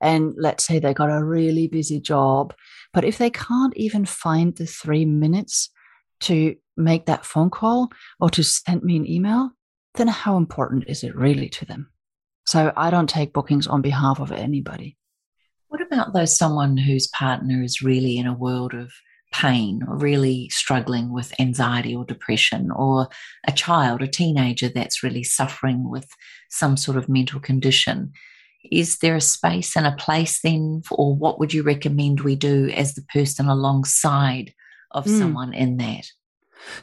[0.00, 2.52] and let's say they got a really busy job,
[2.92, 5.70] but if they can't even find the three minutes
[6.20, 9.52] to make that phone call or to send me an email,
[9.94, 11.90] then how important is it really to them?
[12.46, 14.96] So I don't take bookings on behalf of anybody.
[15.68, 18.92] What about though someone whose partner is really in a world of
[19.32, 23.08] pain or really struggling with anxiety or depression, or
[23.46, 26.08] a child, a teenager that's really suffering with
[26.50, 28.12] some sort of mental condition?
[28.70, 32.36] Is there a space and a place then, for, or what would you recommend we
[32.36, 34.52] do as the person alongside
[34.90, 35.18] of mm.
[35.18, 36.06] someone in that?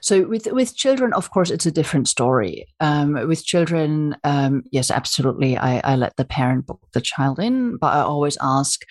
[0.01, 2.65] So with with children, of course, it's a different story.
[2.79, 7.77] Um, with children, um, yes, absolutely, I, I let the parent book the child in,
[7.77, 8.81] but I always ask,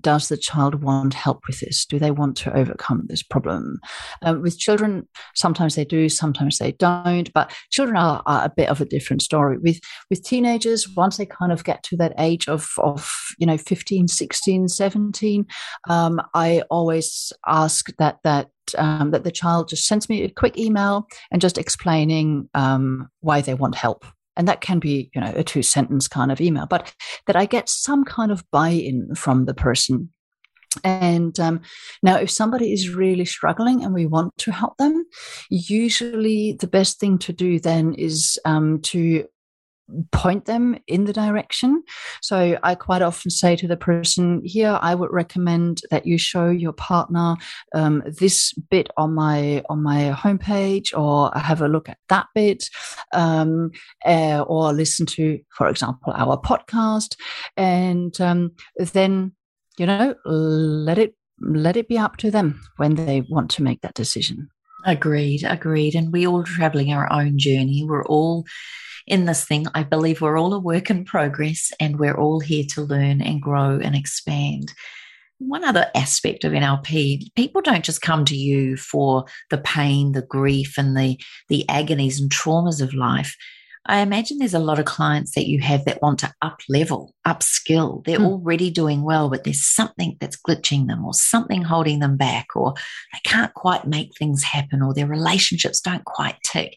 [0.00, 1.84] does the child want help with this?
[1.84, 3.80] Do they want to overcome this problem?
[4.22, 8.68] Um, with children, sometimes they do, sometimes they don't, but children are, are, a bit
[8.68, 9.58] of a different story.
[9.58, 13.58] With with teenagers, once they kind of get to that age of, of you know,
[13.58, 15.46] 15, 16, 17,
[15.88, 18.48] um, I always ask that that
[18.78, 23.40] um, that the child just sends me a quick email and just explaining um, why
[23.40, 24.04] they want help
[24.36, 26.94] and that can be you know a two sentence kind of email but
[27.26, 30.10] that i get some kind of buy-in from the person.
[30.84, 31.62] And um,
[32.00, 35.04] now if somebody is really struggling and we want to help them
[35.50, 39.26] usually the best thing to do then is um, to
[40.12, 41.82] point them in the direction.
[42.22, 46.48] So I quite often say to the person here, I would recommend that you show
[46.48, 47.36] your partner
[47.74, 52.64] um, this bit on my on my homepage, or have a look at that bit,
[53.12, 53.70] um,
[54.04, 57.16] uh, or listen to, for example, our podcast,
[57.56, 59.32] and um, then
[59.78, 63.80] you know let it let it be up to them when they want to make
[63.80, 64.48] that decision.
[64.84, 65.94] Agreed, agreed.
[65.94, 67.84] And we all traveling our own journey.
[67.86, 68.46] We're all
[69.06, 69.66] in this thing.
[69.74, 73.42] I believe we're all a work in progress and we're all here to learn and
[73.42, 74.72] grow and expand.
[75.38, 80.22] One other aspect of NLP, people don't just come to you for the pain, the
[80.22, 81.18] grief, and the,
[81.48, 83.36] the agonies and traumas of life.
[83.86, 87.14] I imagine there's a lot of clients that you have that want to up level,
[87.26, 88.04] upskill.
[88.04, 88.26] They're hmm.
[88.26, 92.74] already doing well, but there's something that's glitching them or something holding them back, or
[93.12, 96.76] they can't quite make things happen, or their relationships don't quite tick.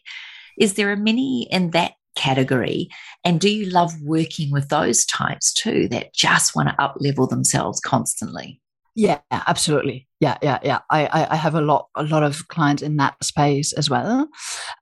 [0.58, 2.88] Is there a mini in that category?
[3.24, 7.26] And do you love working with those types too that just want to up level
[7.26, 8.60] themselves constantly?
[8.94, 10.08] Yeah, absolutely.
[10.20, 10.80] Yeah, yeah, yeah.
[10.90, 14.28] I, I have a lot, a lot of clients in that space as well,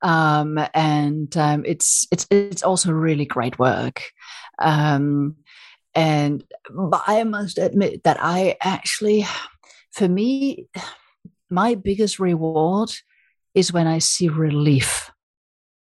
[0.02, 4.02] um, and um, it's it's it's also really great work.
[4.58, 5.36] Um,
[5.94, 9.24] and but I must admit that I actually,
[9.92, 10.66] for me,
[11.50, 12.90] my biggest reward
[13.54, 15.10] is when I see relief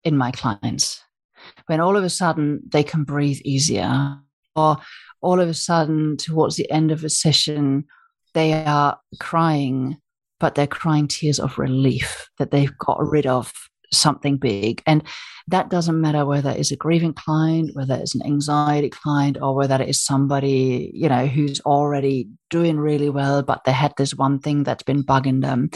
[0.03, 1.03] in my clients
[1.67, 4.17] when all of a sudden they can breathe easier,
[4.55, 4.77] or
[5.21, 7.85] all of a sudden towards the end of a session,
[8.33, 9.97] they are crying,
[10.39, 13.51] but they're crying tears of relief that they've got rid of
[13.93, 14.81] something big.
[14.85, 15.03] And
[15.47, 19.81] that doesn't matter whether it's a grieving client, whether it's an anxiety client, or whether
[19.81, 24.39] it is somebody, you know, who's already doing really well, but they had this one
[24.39, 25.69] thing that's been bugging them.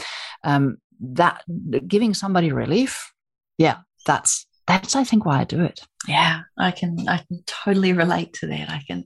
[0.44, 1.42] Um, that
[1.86, 3.12] giving somebody relief,
[3.58, 5.80] yeah, that's that's I think why I do it.
[6.08, 8.70] Yeah, I can I can totally relate to that.
[8.70, 9.04] I can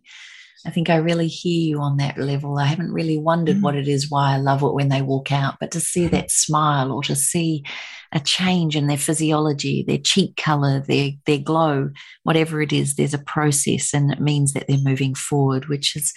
[0.66, 2.58] I think I really hear you on that level.
[2.58, 3.62] I haven't really wondered mm.
[3.62, 6.30] what it is why I love it when they walk out, but to see that
[6.30, 7.64] smile or to see
[8.12, 11.90] a change in their physiology, their cheek color, their their glow,
[12.24, 16.12] whatever it is, there's a process and it means that they're moving forward, which is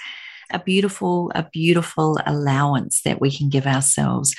[0.51, 4.35] a beautiful, a beautiful allowance that we can give ourselves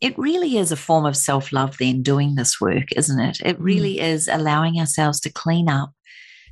[0.00, 3.38] it really is a form of self love, then doing this work, isn't it?
[3.42, 3.64] It mm.
[3.64, 4.02] really mm.
[4.02, 5.92] is allowing ourselves to clean up,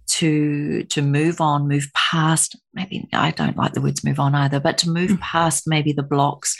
[0.08, 2.56] to to move on, move past.
[2.74, 5.20] Maybe I don't like the words move on either, but to move mm.
[5.20, 6.56] past maybe the blocks,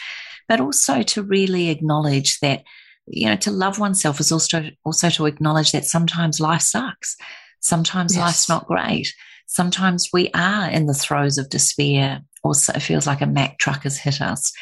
[0.49, 2.63] but also to really acknowledge that
[3.07, 7.17] you know to love oneself is also also to acknowledge that sometimes life sucks,
[7.61, 8.23] sometimes yes.
[8.23, 9.13] life's not great,
[9.47, 13.59] sometimes we are in the throes of despair, or so it feels like a Mack
[13.59, 14.53] truck has hit us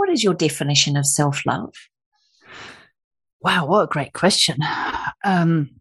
[0.00, 1.74] what is your definition of self love?
[3.42, 4.58] Wow, what a great question.
[5.22, 5.80] Um,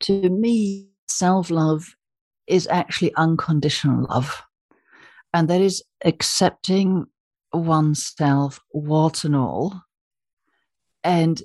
[0.00, 1.94] to me, self love
[2.46, 4.42] is actually unconditional love.
[5.32, 7.06] And that is accepting
[7.52, 9.82] oneself, warts and all,
[11.04, 11.42] and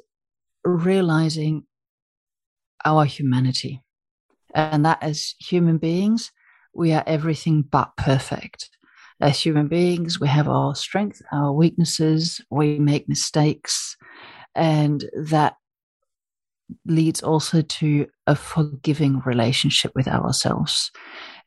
[0.63, 1.63] realizing
[2.85, 3.81] our humanity.
[4.53, 6.31] And that as human beings,
[6.73, 8.69] we are everything but perfect
[9.21, 13.95] as human beings, we have our strengths, our weaknesses, we make mistakes,
[14.55, 15.55] and that
[16.85, 20.91] leads also to a forgiving relationship with ourselves.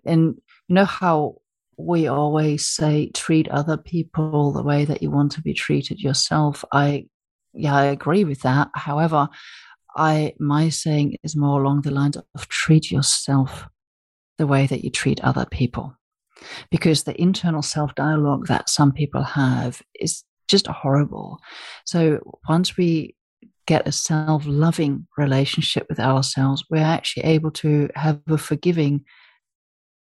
[0.05, 0.35] And
[0.68, 1.37] you know how
[1.77, 6.64] we always say treat other people the way that you want to be treated yourself.
[6.72, 7.07] I
[7.53, 8.68] yeah, I agree with that.
[8.75, 9.29] However,
[9.97, 13.68] I my saying is more along the lines of treat yourself
[14.39, 15.97] the way that you treat other people
[16.70, 21.39] because the internal self dialogue that some people have is just horrible.
[21.85, 22.18] So
[22.49, 23.16] once we
[23.67, 29.05] get a self loving relationship with ourselves, we're actually able to have a forgiving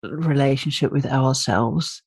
[0.03, 2.03] relationship with ourselves.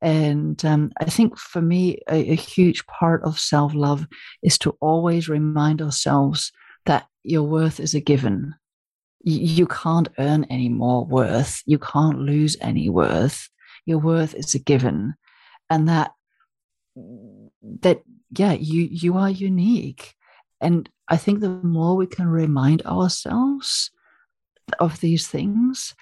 [0.00, 4.06] And um, I think for me, a, a huge part of self love
[4.42, 6.52] is to always remind ourselves
[6.86, 8.54] that your worth is a given.
[9.22, 11.62] you can't earn any more worth.
[11.64, 13.48] You can't lose any worth
[13.86, 15.14] your worth is a given
[15.70, 16.12] and that
[17.80, 18.02] that
[18.36, 20.14] yeah you you are unique
[20.64, 23.90] and i think the more we can remind ourselves
[24.80, 25.94] of these things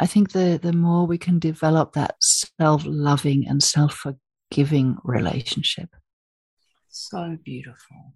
[0.00, 5.88] i think the the more we can develop that self-loving and self-forgiving relationship
[6.88, 8.14] so beautiful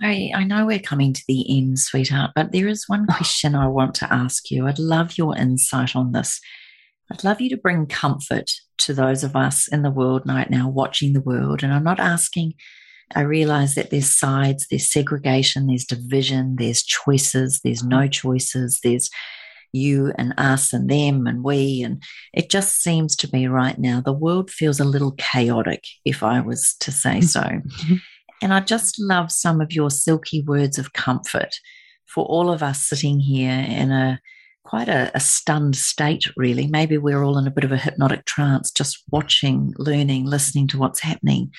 [0.00, 3.66] I, I know we're coming to the end, sweetheart, but there is one question I
[3.66, 4.66] want to ask you.
[4.66, 6.40] I'd love your insight on this.
[7.10, 10.68] I'd love you to bring comfort to those of us in the world right now
[10.68, 11.62] watching the world.
[11.62, 12.54] And I'm not asking
[13.14, 19.10] I realize that there's sides, there's segregation, there's division, there's choices, there's no choices, there's
[19.72, 21.82] you and us and them and we.
[21.82, 22.02] And
[22.34, 26.40] it just seems to me right now, the world feels a little chaotic, if I
[26.40, 27.40] was to say so.
[27.40, 27.94] Mm-hmm.
[28.42, 31.54] and I just love some of your silky words of comfort
[32.06, 34.20] for all of us sitting here in a
[34.64, 36.66] quite a, a, stunned state, really.
[36.66, 40.78] Maybe we're all in a bit of a hypnotic trance, just watching, learning, listening to
[40.78, 41.52] what's happening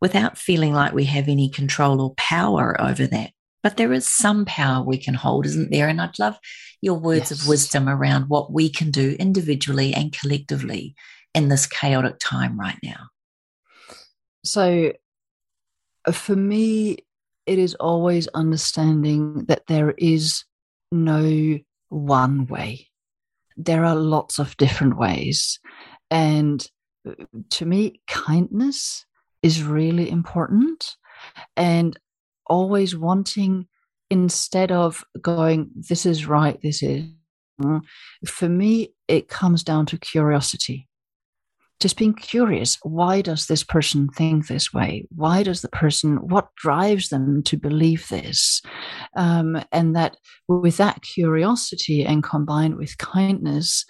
[0.00, 3.30] without feeling like we have any control or power over that.
[3.62, 5.88] But there is some power we can hold, isn't there?
[5.88, 6.38] And I'd love
[6.80, 7.42] your words yes.
[7.42, 10.94] of wisdom around what we can do individually and collectively
[11.34, 13.08] in this chaotic time right now.
[14.44, 14.92] So,
[16.06, 16.98] uh, for me,
[17.44, 20.44] it is always understanding that there is
[20.90, 21.58] no
[21.90, 22.88] one way.
[23.56, 25.60] There are lots of different ways.
[26.10, 26.66] And
[27.06, 27.12] uh,
[27.50, 29.04] to me, kindness
[29.42, 30.96] is really important.
[31.56, 31.98] And
[32.46, 33.66] always wanting,
[34.10, 37.04] instead of going, this is right, this is,
[38.26, 40.88] for me, it comes down to curiosity
[41.80, 46.54] just being curious why does this person think this way why does the person what
[46.56, 48.62] drives them to believe this
[49.16, 50.16] um, and that
[50.46, 53.84] with that curiosity and combined with kindness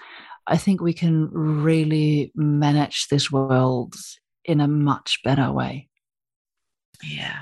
[0.46, 3.94] i think we can really manage this world
[4.51, 5.88] in a much better way
[7.03, 7.40] yeah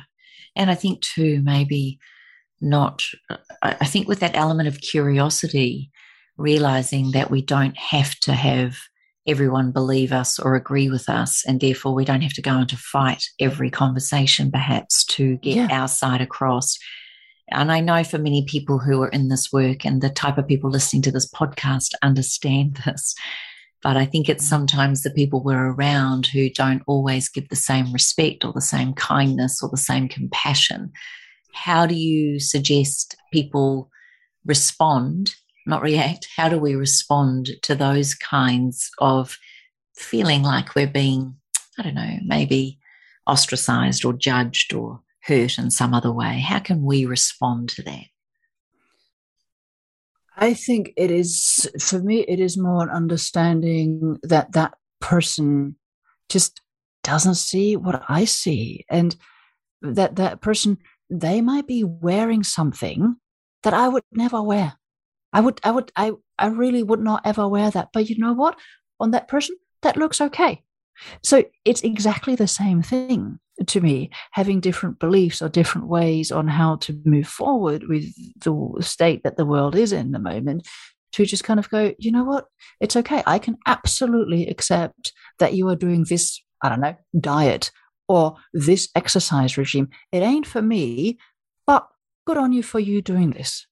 [0.54, 1.98] and i think too maybe
[2.60, 3.02] not
[3.62, 5.90] i think with that element of curiosity
[6.36, 8.76] realizing that we don't have to have
[9.28, 11.44] everyone believe us or agree with us.
[11.46, 15.68] And therefore, we don't have to go into fight every conversation, perhaps, to get yeah.
[15.70, 16.78] our side across.
[17.50, 20.48] And I know for many people who are in this work and the type of
[20.48, 23.14] people listening to this podcast understand this.
[23.82, 27.92] But I think it's sometimes the people we're around who don't always give the same
[27.92, 30.90] respect or the same kindness or the same compassion.
[31.52, 33.90] How do you suggest people
[34.44, 35.34] respond
[35.68, 36.28] not react.
[36.34, 39.36] How do we respond to those kinds of
[39.94, 41.36] feeling like we're being,
[41.78, 42.78] I don't know, maybe
[43.26, 46.40] ostracized or judged or hurt in some other way?
[46.40, 48.06] How can we respond to that?
[50.40, 55.76] I think it is, for me, it is more an understanding that that person
[56.28, 56.60] just
[57.02, 58.84] doesn't see what I see.
[58.88, 59.16] And
[59.82, 60.78] that that person,
[61.10, 63.16] they might be wearing something
[63.64, 64.74] that I would never wear.
[65.32, 67.88] I would, I would, I, I really would not ever wear that.
[67.92, 68.56] But you know what?
[69.00, 70.62] On that person, that looks okay.
[71.22, 76.48] So it's exactly the same thing to me, having different beliefs or different ways on
[76.48, 80.66] how to move forward with the state that the world is in the moment.
[81.12, 82.46] To just kind of go, you know what?
[82.80, 83.22] It's okay.
[83.26, 87.70] I can absolutely accept that you are doing this, I don't know, diet
[88.08, 89.88] or this exercise regime.
[90.12, 91.18] It ain't for me,
[91.66, 91.88] but
[92.26, 93.66] good on you for you doing this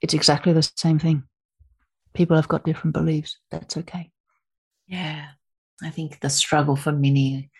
[0.00, 1.24] it's exactly the same thing.
[2.14, 3.38] People have got different beliefs.
[3.50, 4.10] That's okay.
[4.86, 5.26] Yeah.
[5.82, 7.50] I think the struggle for many,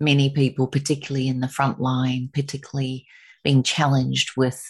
[0.00, 3.06] many people, particularly in the front line, particularly
[3.44, 4.62] being challenged with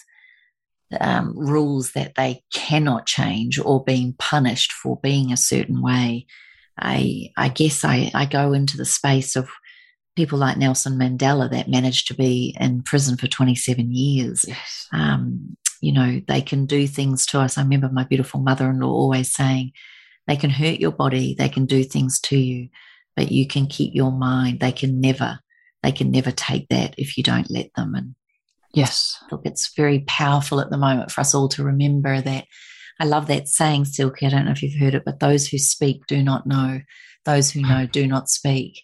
[0.99, 6.27] um, rules that they cannot change or being punished for being a certain way.
[6.77, 9.49] I, I guess I, I go into the space of
[10.15, 14.45] people like Nelson Mandela that managed to be in prison for 27 years.
[14.47, 14.87] Yes.
[14.91, 17.57] Um, you know, they can do things to us.
[17.57, 19.71] I remember my beautiful mother in law always saying,
[20.27, 22.69] they can hurt your body, they can do things to you,
[23.15, 24.59] but you can keep your mind.
[24.59, 25.39] They can never,
[25.83, 27.95] they can never take that if you don't let them.
[27.95, 28.15] And
[28.73, 32.45] yes, look, it's very powerful at the moment for us all to remember that.
[32.99, 34.27] I love that saying, Silky.
[34.27, 36.81] I don't know if you've heard it, but those who speak do not know.
[37.25, 38.81] Those who know do not speak.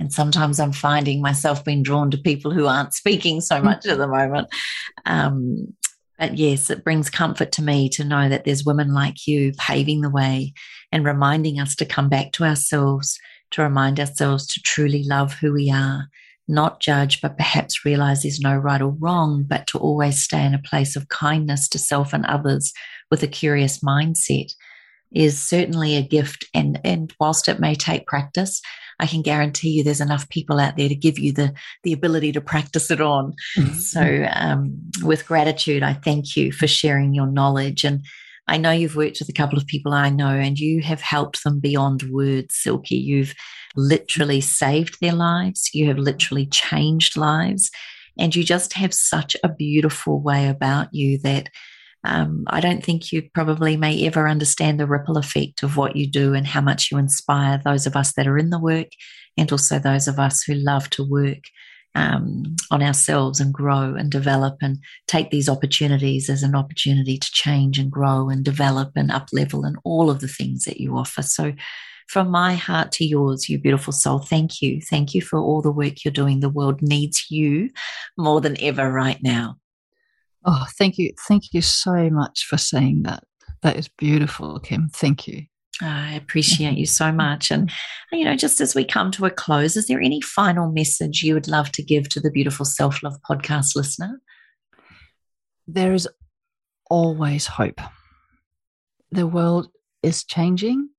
[0.00, 3.98] And sometimes I'm finding myself being drawn to people who aren't speaking so much at
[3.98, 4.48] the moment.
[5.06, 5.74] Um,
[6.18, 10.00] but yes, it brings comfort to me to know that there's women like you paving
[10.00, 10.52] the way
[10.92, 13.18] and reminding us to come back to ourselves,
[13.54, 16.08] to remind ourselves to truly love who we are,
[16.48, 20.54] not judge, but perhaps realize there's no right or wrong, but to always stay in
[20.54, 22.72] a place of kindness to self and others
[23.12, 24.52] with a curious mindset
[25.12, 26.44] is certainly a gift.
[26.52, 28.60] And, and whilst it may take practice,
[28.98, 32.32] I can guarantee you there's enough people out there to give you the, the ability
[32.32, 33.34] to practice it on.
[33.56, 33.74] Mm-hmm.
[33.74, 37.84] So, um, with gratitude, I thank you for sharing your knowledge.
[37.84, 38.04] And
[38.46, 41.44] I know you've worked with a couple of people I know, and you have helped
[41.44, 42.96] them beyond words, Silky.
[42.96, 43.34] You've
[43.76, 47.70] literally saved their lives, you have literally changed lives.
[48.18, 51.48] And you just have such a beautiful way about you that
[52.04, 56.06] um, I don't think you probably may ever understand the ripple effect of what you
[56.06, 58.88] do and how much you inspire those of us that are in the work
[59.36, 61.42] and also those of us who love to work
[61.94, 67.30] um, on ourselves and grow and develop and take these opportunities as an opportunity to
[67.32, 70.96] change and grow and develop and up level and all of the things that you
[70.96, 71.22] offer.
[71.22, 71.52] So,
[72.08, 74.80] from my heart to yours, you beautiful soul, thank you.
[74.82, 76.40] Thank you for all the work you're doing.
[76.40, 77.70] The world needs you
[78.18, 79.56] more than ever right now.
[80.44, 81.12] Oh, thank you.
[81.26, 83.24] Thank you so much for saying that.
[83.62, 84.90] That is beautiful, Kim.
[84.90, 85.46] Thank you.
[85.82, 87.50] I appreciate you so much.
[87.50, 87.70] And,
[88.12, 91.34] you know, just as we come to a close, is there any final message you
[91.34, 94.20] would love to give to the beautiful Self Love podcast listener?
[95.66, 96.08] There is
[96.90, 97.80] always hope.
[99.10, 99.68] The world
[100.02, 100.90] is changing,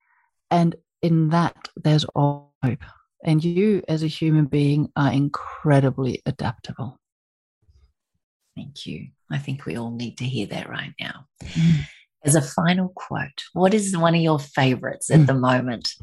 [0.49, 2.83] and in that, there's all hope.
[3.23, 6.99] And you, as a human being, are incredibly adaptable.
[8.55, 9.09] Thank you.
[9.31, 11.25] I think we all need to hear that right now.
[11.43, 11.87] Mm.
[12.25, 15.27] As a final quote, what is one of your favorites at mm.
[15.27, 15.93] the moment?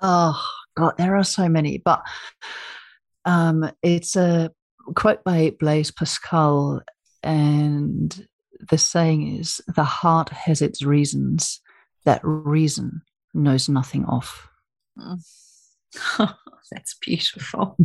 [0.00, 0.42] Oh,
[0.76, 2.02] God, there are so many, but
[3.24, 4.50] um, it's a
[4.94, 6.82] quote by Blaise Pascal,
[7.22, 8.26] and
[8.68, 11.60] the saying is the heart has its reasons
[12.04, 13.02] that reason
[13.32, 14.48] knows nothing of.
[14.98, 15.20] Mm.
[16.70, 17.76] that's beautiful.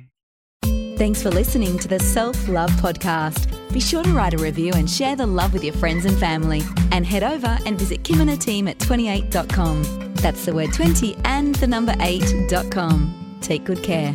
[0.96, 3.50] Thanks for listening to the Self Love Podcast.
[3.72, 6.62] Be sure to write a review and share the love with your friends and family.
[6.92, 10.12] And head over and visit Kim and her team at 28.com.
[10.14, 13.38] That's the word 20 and the number 8.com.
[13.40, 14.14] Take good care.